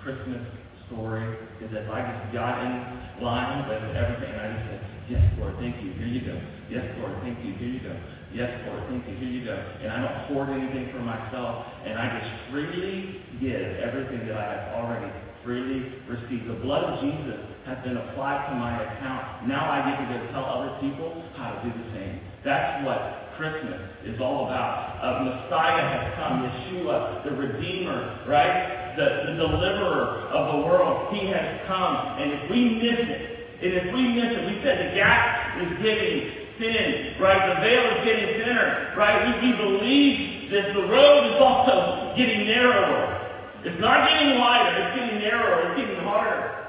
Christmas 0.01 0.41
story? 0.87 1.27
Is 1.59 1.71
if 1.71 1.89
I 1.91 1.99
just 2.03 2.33
got 2.33 2.63
in 2.63 3.23
line 3.23 3.67
with 3.67 3.83
everything 3.95 4.31
and 4.31 4.41
I 4.41 4.47
just 4.55 4.65
said, 4.69 4.81
yes, 5.09 5.23
Lord, 5.39 5.55
thank 5.59 5.75
you, 5.83 5.91
here 5.93 6.07
you 6.07 6.23
go. 6.23 6.35
Yes, 6.69 6.85
Lord, 6.99 7.15
thank 7.21 7.39
you, 7.43 7.55
here 7.55 7.69
you 7.69 7.79
go. 7.79 7.95
Yes, 8.33 8.51
Lord, 8.67 8.83
thank 8.89 9.07
you, 9.07 9.15
here 9.15 9.31
you 9.31 9.43
go. 9.45 9.55
And 9.55 9.91
I 9.91 9.97
don't 10.03 10.19
hoard 10.27 10.49
anything 10.49 10.91
for 10.91 10.99
myself, 10.99 11.65
and 11.85 11.99
I 11.99 12.19
just 12.19 12.31
freely 12.51 13.23
give 13.39 13.79
everything 13.79 14.27
that 14.27 14.37
I 14.37 14.45
have 14.55 14.65
already 14.79 15.11
freely 15.43 15.99
received. 16.07 16.47
The 16.47 16.59
blood 16.59 16.83
of 16.83 16.99
Jesus 16.99 17.54
has 17.65 17.81
been 17.83 17.97
applied 17.97 18.45
to 18.49 18.53
my 18.55 18.77
account. 18.77 19.47
Now 19.47 19.65
I 19.69 19.81
get 19.89 19.97
to 19.97 20.05
go 20.13 20.31
tell 20.31 20.45
other 20.45 20.77
people 20.79 21.23
how 21.33 21.49
to 21.49 21.57
do 21.65 21.73
the 21.73 21.87
same. 21.97 22.21
That's 22.45 22.85
what 22.85 23.33
Christmas 23.37 23.81
is 24.05 24.21
all 24.21 24.45
about. 24.45 25.01
A 25.01 25.09
Messiah 25.25 25.81
has 25.81 26.13
come, 26.13 26.45
Yeshua, 26.45 27.25
the 27.25 27.31
Redeemer, 27.31 28.21
right? 28.29 28.93
The, 28.95 29.31
the 29.31 29.33
deliverer 29.33 30.29
of 30.29 30.53
the 30.53 30.67
world. 30.67 31.13
He 31.13 31.27
has 31.27 31.65
come. 31.67 32.21
And 32.21 32.31
if 32.31 32.49
we 32.49 32.77
miss 32.77 33.01
it, 33.01 33.35
and 33.65 33.73
if 33.73 33.93
we 33.93 34.01
miss 34.13 34.29
it, 34.29 34.45
we 34.45 34.61
said 34.61 34.91
the 34.91 34.95
gap 34.95 35.57
is 35.61 35.73
getting 35.81 36.45
thin, 36.59 37.17
right? 37.19 37.55
The 37.55 37.61
veil 37.61 37.97
is 37.97 38.05
getting 38.05 38.45
thinner, 38.45 38.93
right? 38.95 39.41
We, 39.41 39.49
we 39.49 39.57
believe 39.57 40.51
that 40.51 40.73
the 40.73 40.85
road 40.87 41.33
is 41.33 41.41
also 41.41 42.13
getting 42.15 42.45
narrower. 42.45 43.25
It's 43.65 43.81
not 43.81 44.07
getting 44.07 44.37
wider, 44.37 44.85
it's 44.85 44.99
getting 44.99 45.19
narrower, 45.19 45.71
it's 45.71 45.81
getting 45.81 46.03
harder. 46.05 46.64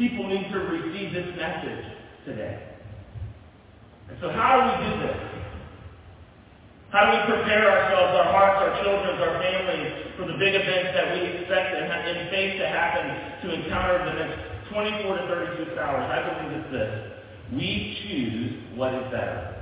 People 0.00 0.32
need 0.32 0.48
to 0.48 0.58
receive 0.64 1.12
this 1.12 1.28
message 1.36 1.84
today. 2.24 2.56
And 4.08 4.16
so 4.16 4.32
how 4.32 4.56
do 4.56 4.64
we 4.64 4.88
do 4.88 4.96
this? 5.04 5.20
How 6.88 7.04
do 7.04 7.20
we 7.20 7.36
prepare 7.36 7.68
ourselves, 7.68 8.16
our 8.16 8.32
hearts, 8.32 8.64
our 8.64 8.72
children, 8.80 9.20
our 9.20 9.36
families 9.44 10.16
for 10.16 10.24
the 10.24 10.40
big 10.40 10.56
events 10.56 10.96
that 10.96 11.12
we 11.12 11.20
expect 11.36 11.76
and, 11.76 11.84
in 12.16 12.32
faith 12.32 12.56
to 12.58 12.66
happen 12.66 13.12
to 13.44 13.46
encounter 13.52 14.00
the 14.08 14.16
next 14.24 14.40
24 14.72 15.20
to 15.20 15.24
36 15.68 15.76
hours? 15.76 16.08
I 16.08 16.18
believe 16.32 16.64
it's 16.64 16.72
this. 16.72 16.92
We 17.52 18.00
choose 18.00 18.78
what 18.80 18.94
is 18.96 19.04
better. 19.12 19.52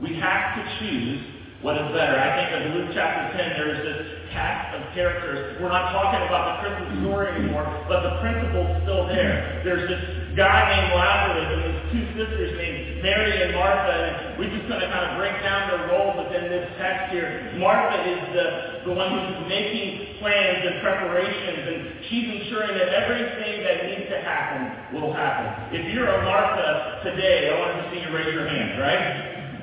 We 0.00 0.16
have 0.24 0.56
to 0.56 0.62
choose 0.80 1.20
what 1.60 1.76
is 1.76 1.92
better. 1.92 2.16
I 2.16 2.32
think 2.32 2.48
of 2.48 2.80
Luke 2.80 2.96
chapter 2.96 3.36
10, 3.36 3.60
there 3.60 3.76
is 3.76 3.80
this 3.84 4.01
cast 4.32 4.74
of 4.74 4.82
characters. 4.96 5.60
We're 5.60 5.72
not 5.72 5.92
talking 5.92 6.24
about 6.26 6.56
the 6.56 6.56
Christmas 6.64 6.88
story 7.04 7.28
anymore, 7.36 7.68
but 7.88 8.02
the 8.02 8.18
principle's 8.24 8.72
still 8.82 9.06
there. 9.06 9.60
There's 9.64 9.86
this 9.88 10.02
guy 10.34 10.72
named 10.72 10.96
Lazarus 10.96 11.48
and 11.52 11.60
his 11.68 11.78
two 11.92 12.04
sisters 12.16 12.50
named 12.56 13.04
Mary 13.04 13.36
and 13.44 13.52
Martha, 13.52 13.92
and 13.92 14.12
we're 14.40 14.48
just 14.48 14.64
going 14.68 14.80
to 14.80 14.88
kind 14.88 15.12
of 15.12 15.20
break 15.20 15.36
down 15.44 15.68
their 15.68 15.84
role 15.92 16.16
within 16.16 16.48
this 16.48 16.64
text 16.80 17.12
here. 17.12 17.52
Martha 17.60 18.00
is 18.08 18.20
the, 18.32 18.46
the 18.88 18.92
one 18.96 19.12
who's 19.12 19.44
making 19.48 20.16
plans 20.18 20.64
and 20.64 20.80
preparations, 20.80 21.62
and 21.68 21.80
she's 22.08 22.26
ensuring 22.40 22.72
that 22.80 22.88
everything 22.96 23.62
that 23.68 23.84
needs 23.84 24.08
to 24.08 24.18
happen 24.24 24.96
will 24.96 25.12
happen. 25.12 25.76
If 25.76 25.92
you're 25.92 26.08
a 26.08 26.24
Martha 26.24 27.04
today, 27.04 27.52
I 27.52 27.60
want 27.60 27.76
to 27.76 27.84
see 27.92 28.00
you 28.00 28.10
raise 28.16 28.32
your 28.32 28.48
hand, 28.48 28.80
right? 28.80 29.04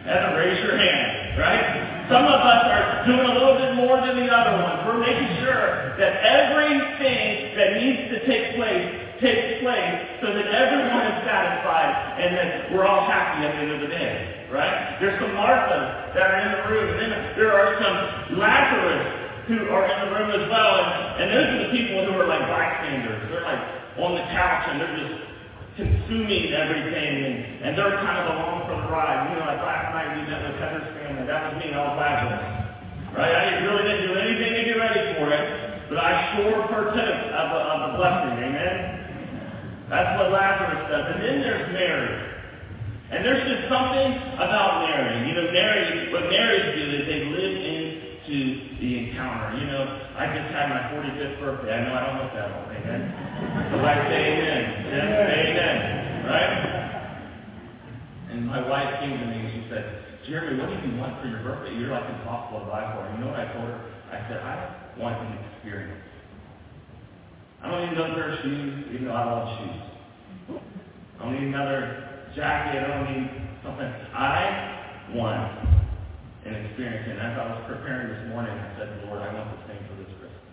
Evan, 0.06 0.38
raise 0.38 0.62
your 0.64 0.78
hand, 0.78 1.38
right? 1.38 1.99
Some 2.10 2.26
of 2.26 2.42
us 2.42 2.62
are 2.74 3.06
doing 3.06 3.22
a 3.22 3.34
little 3.38 3.54
bit 3.62 3.78
more 3.78 4.02
than 4.02 4.18
the 4.18 4.34
other 4.34 4.58
ones. 4.66 4.82
We're 4.82 4.98
making 4.98 5.46
sure 5.46 5.94
that 5.94 6.12
everything 6.26 7.54
that 7.54 7.78
needs 7.78 8.10
to 8.10 8.18
take 8.26 8.58
place 8.58 8.90
takes 9.22 9.62
place 9.62 10.18
so 10.18 10.34
that 10.34 10.48
everyone 10.50 11.06
is 11.06 11.18
satisfied 11.22 12.18
and 12.18 12.34
that 12.34 12.50
we're 12.74 12.88
all 12.90 13.06
happy 13.06 13.46
at 13.46 13.54
the 13.54 13.62
end 13.62 13.72
of 13.78 13.82
the 13.86 13.94
day. 13.94 14.48
Right? 14.50 14.98
There's 14.98 15.22
some 15.22 15.38
Marthas 15.38 16.18
that 16.18 16.26
are 16.26 16.40
in 16.42 16.50
the 16.50 16.62
room, 16.74 16.98
and 16.98 16.98
then 16.98 17.12
there 17.38 17.54
are 17.54 17.78
some 17.78 18.40
Lazarus 18.42 19.46
who 19.46 19.70
are 19.70 19.86
in 19.86 19.98
the 20.10 20.16
room 20.18 20.30
as 20.34 20.50
well, 20.50 20.74
and, 20.82 21.22
and 21.22 21.28
those 21.30 21.46
are 21.46 21.62
the 21.70 21.72
people 21.78 22.10
who 22.10 22.18
are 22.18 22.26
like 22.26 22.42
bystanders. 22.50 23.22
They're 23.30 23.46
like 23.46 23.62
on 24.02 24.16
the 24.16 24.26
couch 24.34 24.66
and 24.72 24.82
they're 24.82 24.98
just 24.98 25.29
consuming 25.80 26.52
everything, 26.52 27.14
and, 27.24 27.36
and 27.64 27.72
they're 27.80 27.96
kind 28.04 28.20
of 28.20 28.36
along 28.36 28.68
for 28.68 28.76
the 28.76 28.88
ride. 28.92 29.32
You 29.32 29.40
know, 29.40 29.48
like 29.48 29.64
last 29.64 29.96
night 29.96 30.20
we 30.20 30.28
met 30.28 30.44
with 30.44 30.60
Heather's 30.60 30.92
family. 31.00 31.24
That 31.24 31.40
was 31.48 31.54
me, 31.64 31.72
and 31.72 31.80
I 31.80 31.84
was 31.88 31.96
Lazarus. 31.96 32.60
Right? 33.16 33.34
I 33.34 33.44
really 33.64 33.84
didn't 33.88 34.06
do 34.12 34.14
anything 34.20 34.52
to 34.60 34.62
get 34.68 34.78
ready 34.78 35.04
for 35.16 35.32
it, 35.32 35.46
but 35.88 35.98
I 35.98 36.12
sure 36.36 36.68
partook 36.68 37.18
of 37.32 37.46
the, 37.56 37.60
of 37.64 37.78
the 37.88 37.92
blessing. 37.96 38.36
Amen? 38.44 38.76
That's 39.88 40.12
what 40.20 40.30
Lazarus 40.36 40.84
does. 40.92 41.06
And 41.16 41.20
then 41.24 41.36
there's 41.42 41.66
Mary. 41.74 42.30
And 43.10 43.26
there's 43.26 43.42
just 43.50 43.66
something 43.66 44.38
about 44.38 44.86
Mary. 44.86 45.26
You 45.26 45.34
know, 45.34 45.50
Mary, 45.50 46.14
what 46.14 46.30
Marys 46.30 46.78
do 46.78 46.84
is 46.94 47.04
they 47.10 47.26
live 47.26 47.56
into 48.30 48.78
the 48.80 49.10
encounter. 49.10 49.58
You 49.58 49.66
know, 49.66 49.82
I 50.14 50.30
just 50.30 50.54
had 50.54 50.70
my 50.70 50.94
45th 50.94 51.40
birthday. 51.42 51.74
I 51.74 51.82
know 51.86 51.94
I 51.98 52.02
don't 52.06 52.18
look 52.22 52.34
that 52.38 52.54
old. 52.54 52.70
Amen? 52.70 53.02
Somebody 53.74 54.00
say 54.06 54.22
amen. 54.38 54.62
Yes, 54.86 55.10
amen. 55.34 55.78
Right? 56.30 56.54
And 58.32 58.46
my 58.46 58.62
wife 58.70 59.00
came 59.02 59.18
to 59.18 59.26
me 59.26 59.34
and 59.34 59.50
she 59.50 59.70
said, 59.70 60.06
Jeremy, 60.28 60.62
what 60.62 60.70
do 60.70 60.78
you 60.88 60.98
want 60.98 61.20
for 61.22 61.28
your 61.28 61.42
birthday? 61.42 61.74
You're 61.74 61.90
like 61.90 62.06
impossible 62.06 62.62
to 62.62 62.66
buy 62.70 62.94
for. 62.94 63.10
You 63.14 63.26
know 63.26 63.32
what 63.32 63.40
I 63.40 63.52
told 63.54 63.66
her? 63.66 63.82
I 64.14 64.22
said, 64.30 64.38
I 64.46 65.00
want 65.00 65.18
an 65.26 65.38
experience. 65.54 66.06
I 67.64 67.72
don't 67.72 67.82
need 67.82 67.98
another 67.98 68.14
pair 68.14 68.34
of 68.34 68.40
shoes, 68.44 68.86
even 68.94 69.06
though 69.06 69.14
I 69.14 69.26
love 69.26 69.58
shoes. 69.58 70.62
I 71.20 71.24
don't 71.24 71.34
need 71.34 71.50
another 71.50 72.30
jacket. 72.36 72.84
I 72.84 72.88
don't 72.88 73.10
need 73.10 73.28
something. 73.64 73.92
I 74.14 75.16
want 75.16 75.79
an 76.50 76.66
experience. 76.66 77.06
And 77.06 77.22
as 77.22 77.34
I 77.38 77.46
was 77.54 77.62
preparing 77.70 78.10
this 78.10 78.26
morning, 78.34 78.58
I 78.58 78.68
said, 78.76 78.90
Lord, 79.06 79.22
I 79.22 79.30
want 79.34 79.54
the 79.54 79.62
same 79.70 79.82
for 79.86 79.96
this 80.02 80.12
Christmas. 80.18 80.50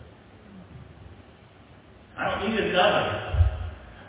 I 2.20 2.22
don't 2.28 2.40
need 2.44 2.60
another. 2.60 3.04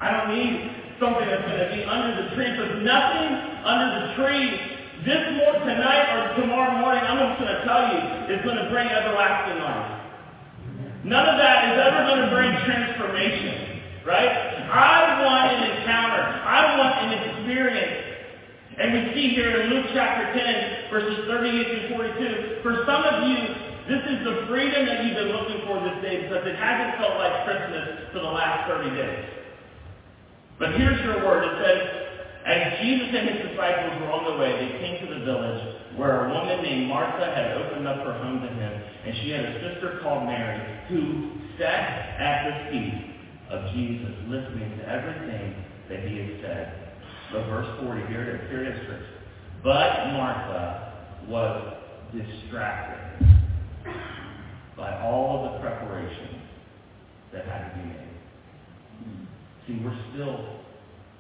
I 0.04 0.08
don't 0.12 0.30
need 0.36 0.54
something 1.00 1.26
that's 1.26 1.47
going 1.47 1.63
to 1.63 1.71
be 1.71 1.88
under 1.88 2.12
the 2.12 2.36
tree. 2.36 2.52
There's 2.52 2.84
nothing 2.84 3.30
under 3.63 3.88
the 4.04 4.08
tree 4.19 4.78
this 5.06 5.23
morning, 5.39 5.47
tonight 5.67 6.10
or 6.10 6.41
tomorrow 6.41 6.80
morning, 6.82 7.04
I'm 7.04 7.19
just 7.19 7.39
going 7.39 7.54
to 7.54 7.62
tell 7.63 7.84
you, 7.91 8.00
is 8.34 8.43
going 8.43 8.58
to 8.58 8.67
bring 8.71 8.88
everlasting 8.88 9.62
life. 9.62 9.97
None 11.04 11.28
of 11.28 11.38
that 11.38 11.58
is 11.71 11.76
ever 11.80 12.02
going 12.08 12.23
to 12.26 12.32
bring 12.34 12.52
transformation, 12.65 13.84
right? 14.04 14.32
I 14.67 15.23
want 15.23 15.54
an 15.54 15.62
encounter. 15.76 16.23
I 16.23 16.60
want 16.80 16.93
an 17.08 17.12
experience. 17.13 18.16
And 18.77 18.93
we 18.93 19.01
see 19.13 19.33
here 19.33 19.61
in 19.61 19.69
Luke 19.73 19.89
chapter 19.93 20.37
10, 20.37 20.91
verses 20.93 21.25
38 21.25 21.89
through 21.89 21.97
42, 21.97 22.61
for 22.61 22.85
some 22.85 23.01
of 23.09 23.25
you, 23.25 23.41
this 23.89 24.03
is 24.05 24.21
the 24.21 24.45
freedom 24.45 24.85
that 24.85 25.01
you've 25.01 25.17
been 25.17 25.33
looking 25.33 25.65
for 25.65 25.81
this 25.81 25.97
day 26.05 26.21
because 26.21 26.45
it 26.45 26.53
hasn't 26.55 27.01
felt 27.01 27.17
like 27.17 27.41
Christmas 27.41 28.13
for 28.13 28.19
the 28.19 28.29
last 28.29 28.69
30 28.69 28.93
days. 28.93 29.25
But 30.59 30.77
here's 30.77 31.01
your 31.01 31.25
word. 31.25 31.41
It 31.41 31.55
says, 31.57 31.79
as 32.45 32.79
Jesus 32.85 33.09
and 33.17 33.29
his 33.33 33.49
disciples 33.49 33.97
were 34.01 34.11
on 34.13 34.29
the 34.29 34.37
way, 34.37 34.53
they 34.61 34.77
came 34.77 35.07
to 35.07 35.13
the 35.13 35.25
village 35.25 35.61
where 35.97 36.29
a 36.29 36.33
woman 36.33 36.61
named 36.61 36.87
Martha 36.87 37.33
had 37.33 37.57
opened 37.57 37.87
up 37.87 38.05
her 38.05 38.13
home 38.13 38.41
to 38.41 38.47
him, 38.47 38.73
and 39.05 39.17
she 39.23 39.31
had 39.31 39.45
a 39.45 39.73
sister 39.73 39.99
called 40.03 40.25
Mary 40.25 40.61
who 40.89 41.31
sat 41.57 42.13
at 42.21 42.45
the 42.45 42.71
feet 42.71 43.15
of 43.49 43.73
Jesus, 43.73 44.13
listening 44.27 44.77
to 44.77 44.83
everything 44.87 45.65
that 45.89 46.05
he 46.07 46.17
had 46.17 46.41
said. 46.41 46.87
But 47.31 47.45
verse 47.47 47.67
40, 47.83 48.07
here 48.07 48.23
it 48.23 48.35
is, 48.35 48.49
here 48.49 48.63
it 48.63 48.75
is, 48.75 48.87
church. 48.87 49.03
But 49.63 50.13
Martha 50.13 50.93
was 51.27 51.73
distracted 52.13 53.03
by 54.77 55.01
all 55.01 55.45
of 55.45 55.53
the 55.53 55.59
preparations 55.59 56.41
that 57.33 57.45
had 57.45 57.69
to 57.69 57.75
be 57.75 57.85
made. 57.89 58.07
See, 59.67 59.83
we're 59.83 59.97
still, 60.13 60.63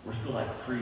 we're 0.05 0.15
still 0.23 0.33
like 0.33 0.47
pre 0.65 0.79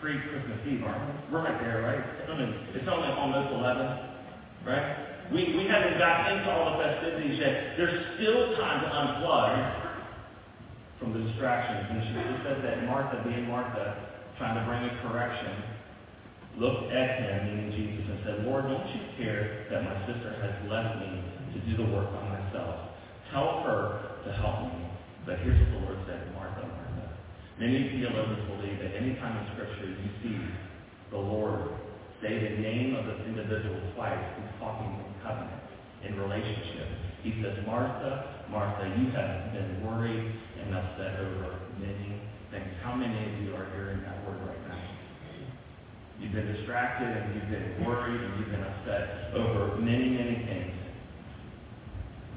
pre-Christmas 0.00 0.58
Eve, 0.66 0.82
aren't 0.82 0.98
we? 1.06 1.32
We're 1.32 1.44
right 1.44 1.60
there, 1.62 1.82
right? 1.82 2.02
It's 2.20 2.30
only, 2.30 2.50
it's 2.74 2.88
only 2.90 3.08
almost 3.08 3.54
11, 3.54 4.66
right? 4.66 5.30
We, 5.32 5.56
we 5.56 5.64
haven't 5.70 5.98
gotten 5.98 6.38
into 6.38 6.50
all 6.50 6.76
the 6.76 6.82
festivities 6.82 7.38
yet. 7.38 7.78
There's 7.78 8.02
still 8.18 8.56
time 8.58 8.82
to 8.82 8.88
unplug 8.90 9.82
from 10.98 11.12
the 11.14 11.30
distractions. 11.30 11.86
And 11.90 12.02
she 12.02 12.12
just 12.18 12.42
said 12.42 12.64
that 12.64 12.84
Martha, 12.84 13.22
being 13.22 13.46
Martha, 13.46 14.11
trying 14.38 14.56
to 14.56 14.64
bring 14.64 14.82
a 14.84 14.92
correction, 15.04 15.62
looked 16.58 16.92
at 16.92 17.08
him, 17.20 17.36
meaning 17.48 17.70
Jesus, 17.72 18.04
and 18.12 18.18
said, 18.24 18.36
Lord, 18.44 18.68
don't 18.68 18.88
you 18.92 19.02
care 19.16 19.66
that 19.70 19.84
my 19.84 19.96
sister 20.04 20.36
has 20.40 20.54
left 20.68 21.00
me 21.00 21.10
to 21.54 21.58
do 21.64 21.76
the 21.80 21.88
work 21.92 22.12
by 22.12 22.24
myself? 22.28 22.92
Tell 23.32 23.64
her 23.64 24.20
to 24.24 24.30
help 24.40 24.68
me. 24.68 24.84
But 25.24 25.38
here's 25.40 25.56
what 25.56 25.70
the 25.72 25.80
Lord 25.86 25.98
said, 26.04 26.20
Martha, 26.34 26.66
Martha. 26.66 27.06
Many 27.58 27.94
theologians 27.94 28.44
believe 28.50 28.78
that 28.82 28.92
any 28.98 29.14
time 29.16 29.38
in 29.38 29.44
Scripture 29.54 29.88
you 29.88 30.10
see 30.20 30.36
the 31.10 31.20
Lord 31.20 31.72
say 32.20 32.38
the 32.38 32.62
name 32.62 32.94
of 32.94 33.06
the 33.06 33.24
individual 33.26 33.78
twice, 33.94 34.18
he's 34.38 34.52
talking 34.58 34.94
in 34.94 35.10
covenant, 35.22 35.62
in 36.06 36.18
relationship. 36.18 36.86
He 37.22 37.34
says, 37.42 37.58
Martha, 37.66 38.46
Martha, 38.50 38.86
you 38.98 39.10
have 39.10 39.52
been 39.52 39.82
worried 39.86 40.26
and 40.62 40.74
upset 40.74 41.18
over 41.18 41.58
many 41.78 42.20
things. 42.52 42.68
How 42.84 42.94
many 42.94 43.16
of 43.16 43.42
you 43.42 43.56
are 43.56 43.66
hearing 43.74 44.04
that 44.04 44.22
word 44.28 44.38
right 44.46 44.68
now? 44.68 44.78
You've 46.20 46.32
been 46.32 46.52
distracted 46.54 47.08
and 47.08 47.34
you've 47.34 47.50
been 47.50 47.84
worried 47.84 48.20
and 48.20 48.38
you've 48.38 48.52
been 48.52 48.62
upset 48.62 49.34
over 49.34 49.80
many, 49.80 50.10
many 50.10 50.36
things. 50.46 50.76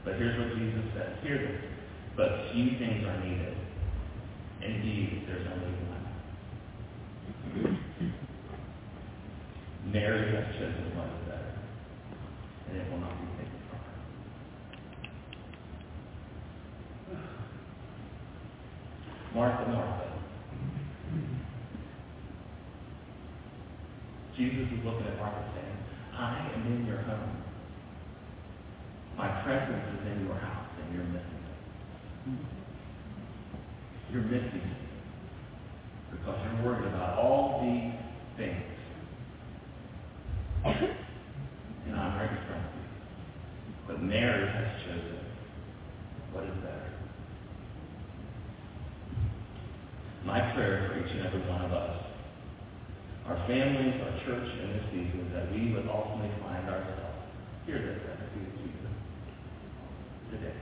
But 0.04 0.15
here's 0.15 0.39
what 0.39 0.58
Jesus 0.58 0.86
says. 0.95 1.19
Hear 1.21 1.38
this. 1.38 1.62
But 2.15 2.49
few 2.54 2.80
things 2.80 3.06
are 3.06 3.19
needed. 3.19 3.54
Indeed, 4.63 5.28
there's 5.28 5.45
only 5.51 5.69
one. 5.86 5.95
Mary 9.91 10.34
has 10.34 10.56
chosen 10.56 10.91
is 10.91 10.93
better, 11.30 11.54
and 12.67 12.78
it 12.78 12.91
will 12.91 12.99
not 12.99 13.15
be 13.15 13.28
taken 13.38 13.60
from 13.69 13.80
her. 13.80 13.95
Martha, 19.36 19.71
Martha. 19.71 20.06
Jesus 24.36 24.67
is 24.67 24.84
looking 24.84 25.08
at 25.08 25.17
Martha 25.17 25.45
saying, 25.56 25.78
I 26.17 26.51
am 26.56 26.67
in 26.67 26.86
your 26.86 27.01
home. 27.04 27.43
My 29.17 29.30
presence 29.43 29.86
is 29.95 30.08
in 30.12 30.25
your 30.25 30.36
house, 30.36 30.67
and 30.84 30.95
you're 30.95 31.06
missing 31.06 31.39
it. 31.39 31.56
You're 34.12 34.23
missing 34.23 34.62
it 34.62 34.78
because 36.12 36.38
you're 36.43 36.65
worried 36.65 36.88
about 36.88 37.17
all 37.17 37.62
the 37.62 37.95
our 53.27 53.47
families, 53.47 53.97
our 54.01 54.13
church 54.25 54.49
in 54.62 54.69
this 54.73 54.86
season, 54.91 55.31
that 55.34 55.51
we 55.51 55.73
would 55.73 55.89
ultimately 55.89 56.29
find 56.41 56.69
ourselves 56.69 57.25
here 57.65 57.81
this 57.81 57.97
feet 58.34 58.45
of 58.45 58.53
Jesus 58.62 58.93
today. 60.29 60.60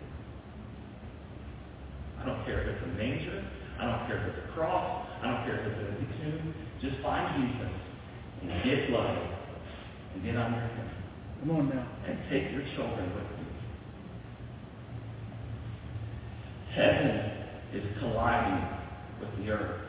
I 2.21 2.25
don't 2.25 2.45
care 2.45 2.63
if 2.63 2.75
it's 2.75 2.83
a 2.83 2.87
manger. 2.95 3.43
I 3.79 3.85
don't 3.85 4.07
care 4.07 4.23
if 4.23 4.33
it's 4.33 4.47
a 4.47 4.53
cross. 4.53 5.07
I 5.21 5.27
don't 5.27 5.43
care 5.43 5.59
if 5.59 5.67
it's 5.67 5.75
a 5.75 6.23
tomb. 6.23 6.55
Just 6.81 7.03
find 7.03 7.43
Jesus 7.43 7.71
and 8.41 8.63
get 8.63 8.89
blood 8.89 9.17
and 10.15 10.23
get 10.23 10.35
on 10.37 10.53
your 10.53 10.67
feet. 10.69 10.91
Come 11.41 11.51
on 11.51 11.69
now. 11.69 11.87
And 12.07 12.17
take 12.31 12.51
your 12.51 12.63
children 12.75 13.11
with 13.13 13.27
you. 13.27 13.47
Heaven 16.71 17.11
is 17.73 17.83
colliding 17.99 18.82
with 19.23 19.45
the 19.45 19.51
earth. 19.51 19.81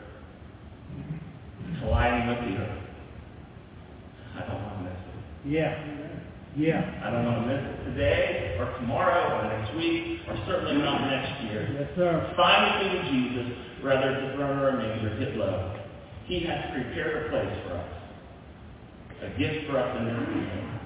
Colliding 1.79 2.27
with 2.27 2.39
the 2.49 2.63
earth. 2.63 2.83
I 4.35 4.39
don't 4.47 4.63
want 4.63 4.77
to 4.79 4.83
miss 4.83 4.99
it. 4.99 5.51
Yeah. 5.51 5.71
Yeah. 6.55 7.03
I 7.03 7.11
don't 7.11 7.25
want 7.25 7.41
to 7.43 7.47
miss 7.47 7.63
it 7.63 7.83
today 7.91 8.57
or 8.59 8.71
tomorrow 8.79 9.35
or 9.35 9.43
next 9.51 9.75
week 9.75 10.19
or 10.27 10.37
certainly 10.47 10.81
not 10.81 11.01
next 11.09 11.43
year. 11.43 11.69
Yes, 11.79 11.89
sir. 11.95 12.33
Find 12.35 12.63
the 12.65 12.89
feet 12.89 12.99
of 12.99 13.05
Jesus 13.11 13.57
rather 13.83 14.13
than 14.15 14.35
throne 14.35 14.59
or 14.59 14.69
a 14.69 14.77
manger 14.77 15.15
hit 15.17 15.35
low. 15.37 15.79
He 16.25 16.45
has 16.45 16.71
prepared 16.71 17.27
a 17.27 17.29
place 17.29 17.55
for 17.67 17.77
us. 17.77 17.89
A 19.21 19.39
gift 19.39 19.67
for 19.69 19.79
us 19.79 19.97
in 19.97 20.05
this 20.05 20.19
season. 20.27 20.79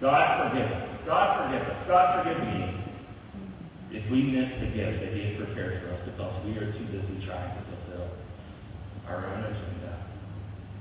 God 0.00 0.50
forgive 0.50 0.70
us. 0.70 0.88
God 1.06 1.46
forgive 1.46 1.66
us. 1.66 1.84
God 1.88 2.24
forgive 2.24 2.42
me 2.42 2.75
if 3.90 4.02
we 4.10 4.22
miss 4.22 4.50
the 4.58 4.70
gift 4.74 4.98
that 5.02 5.12
he 5.14 5.22
has 5.30 5.34
prepared 5.38 5.82
for 5.82 5.94
us 5.94 6.02
because 6.06 6.34
we 6.44 6.58
are 6.58 6.72
too 6.72 6.86
busy 6.90 7.22
trying 7.26 7.54
to 7.54 7.62
fulfill 7.70 8.08
our 9.06 9.22
own 9.26 9.42
agenda 9.46 9.94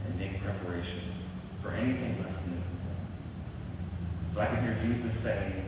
and 0.05 0.17
make 0.17 0.41
preparation 0.41 1.13
for 1.61 1.71
anything 1.73 2.17
less 2.21 2.33
than. 2.45 2.55
So 4.35 4.41
I 4.41 4.47
can 4.51 4.67
hear 4.67 4.75
Jesus 4.83 5.15
saying 5.23 5.63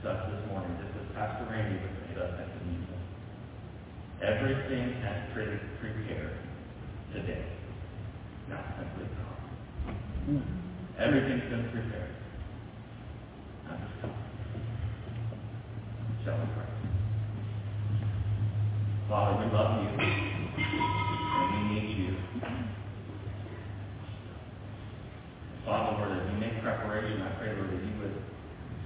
to 0.00 0.08
us 0.08 0.24
this 0.32 0.42
morning, 0.48 0.72
just 0.80 0.96
as 0.96 1.12
Pastor 1.12 1.44
Randy 1.44 1.76
would 1.76 1.92
say 1.92 2.14
to 2.16 2.24
us 2.24 2.40
at 2.40 2.48
the 2.48 2.60
meeting, 2.64 2.88
everything 4.24 4.96
has 5.04 5.28
been 5.36 5.60
prepared 5.76 6.40
today. 7.12 7.44
Not 8.48 8.64
simply 8.80 9.12
come. 9.12 9.94
Hmm. 10.24 10.42
Everything's 10.98 11.52
been 11.52 11.68
prepared. 11.68 12.16
Not 13.68 13.76
just 13.76 14.00
come. 14.00 14.21
Father, 19.08 19.44
we 19.44 19.52
love 19.52 19.82
you, 19.82 19.88
and 19.98 21.50
we 21.50 21.60
need 21.74 21.98
you. 21.98 22.14
Father, 25.66 25.98
Lord, 25.98 26.12
as 26.18 26.32
we 26.32 26.38
make 26.38 26.62
preparation, 26.62 27.22
I 27.22 27.30
pray, 27.38 27.56
Lord, 27.56 27.70
that 27.70 27.82
you 27.82 27.94
would 28.00 28.14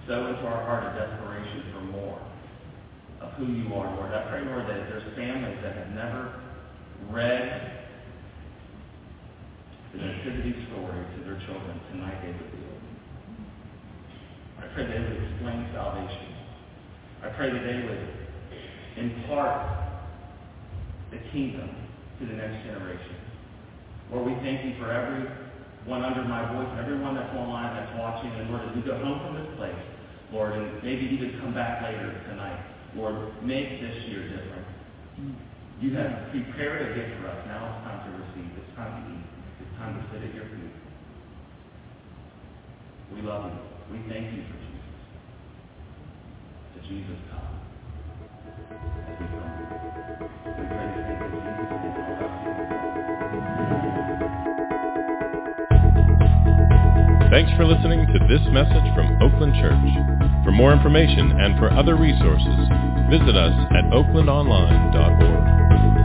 sow 0.09 0.27
into 0.29 0.46
our 0.46 0.64
heart 0.64 0.85
a 0.85 0.99
desperation 0.99 1.64
for 1.75 1.81
more 1.92 2.20
of 3.20 3.33
who 3.35 3.53
you 3.53 3.75
are, 3.75 3.94
Lord. 3.96 4.12
I 4.12 4.31
pray, 4.31 4.40
Lord, 4.46 4.66
that 4.66 4.79
if 4.79 4.88
there's 4.88 5.14
families 5.14 5.59
that 5.62 5.77
have 5.77 5.90
never 5.90 6.40
read 7.11 7.85
the 9.92 9.99
nativity 9.99 10.55
story 10.68 11.05
to 11.18 11.25
their 11.25 11.38
children, 11.44 11.81
tonight 11.92 12.22
they 12.22 12.29
would 12.29 12.51
do 12.51 12.64
it. 12.64 12.81
I 14.59 14.66
pray 14.72 14.87
they 14.87 15.01
would 15.01 15.22
explain 15.22 15.68
salvation. 15.75 16.36
I 17.27 17.35
pray 17.35 17.51
that 17.51 17.59
they 17.59 17.83
would 17.83 18.07
impart 19.03 19.67
the 21.11 21.19
kingdom 21.35 21.67
to 22.21 22.23
the 22.23 22.39
next 22.39 22.62
generation. 22.62 23.19
Lord, 24.12 24.31
we 24.31 24.35
thank 24.47 24.62
you 24.62 24.79
for 24.79 24.95
everyone 24.95 26.07
under 26.07 26.23
my 26.23 26.47
voice 26.55 26.71
everyone 26.79 27.19
that's 27.19 27.35
online 27.35 27.75
that's 27.75 27.99
watching. 27.99 28.31
And 28.31 28.47
Lord, 28.51 28.62
as 28.71 28.77
we 28.79 28.83
go 28.87 28.95
home 29.03 29.19
from 29.27 29.43
this 29.43 29.51
place, 29.59 29.83
Lord, 30.31 30.55
and 30.55 30.79
maybe 30.87 31.11
even 31.11 31.35
come 31.43 31.51
back 31.51 31.83
later 31.83 32.15
tonight, 32.31 32.62
Lord, 32.95 33.19
make 33.43 33.83
this 33.83 34.07
year 34.07 34.23
different. 34.31 34.67
You 35.83 35.99
have 35.99 36.31
prepared 36.31 36.79
a 36.79 36.95
gift 36.95 37.21
for 37.21 37.27
us. 37.27 37.43
Now 37.51 37.75
it's 37.75 37.83
time 37.83 38.07
to 38.07 38.11
receive. 38.23 38.51
It's 38.55 38.71
time 38.79 39.03
to 39.03 39.03
eat. 39.11 39.27
It's 39.67 39.75
time 39.83 39.99
to 39.99 40.03
sit 40.15 40.23
at 40.23 40.33
your 40.35 40.47
feet. 40.47 40.75
We 43.19 43.23
love 43.27 43.51
you. 43.51 43.99
We 43.99 43.99
thank 44.07 44.31
you 44.31 44.47
for. 44.47 44.76
Jesus 46.83 47.17
Thanks 57.31 57.53
for 57.59 57.67
listening 57.67 58.07
to 58.07 58.19
this 58.29 58.41
message 58.49 58.95
from 58.95 59.21
Oakland 59.21 59.53
Church. 59.61 59.75
For 60.43 60.53
more 60.53 60.73
information 60.73 61.39
and 61.39 61.59
for 61.59 61.71
other 61.71 61.97
resources, 61.97 62.57
visit 63.11 63.37
us 63.37 63.53
at 63.77 63.85
oaklandonline.org. 63.93 65.95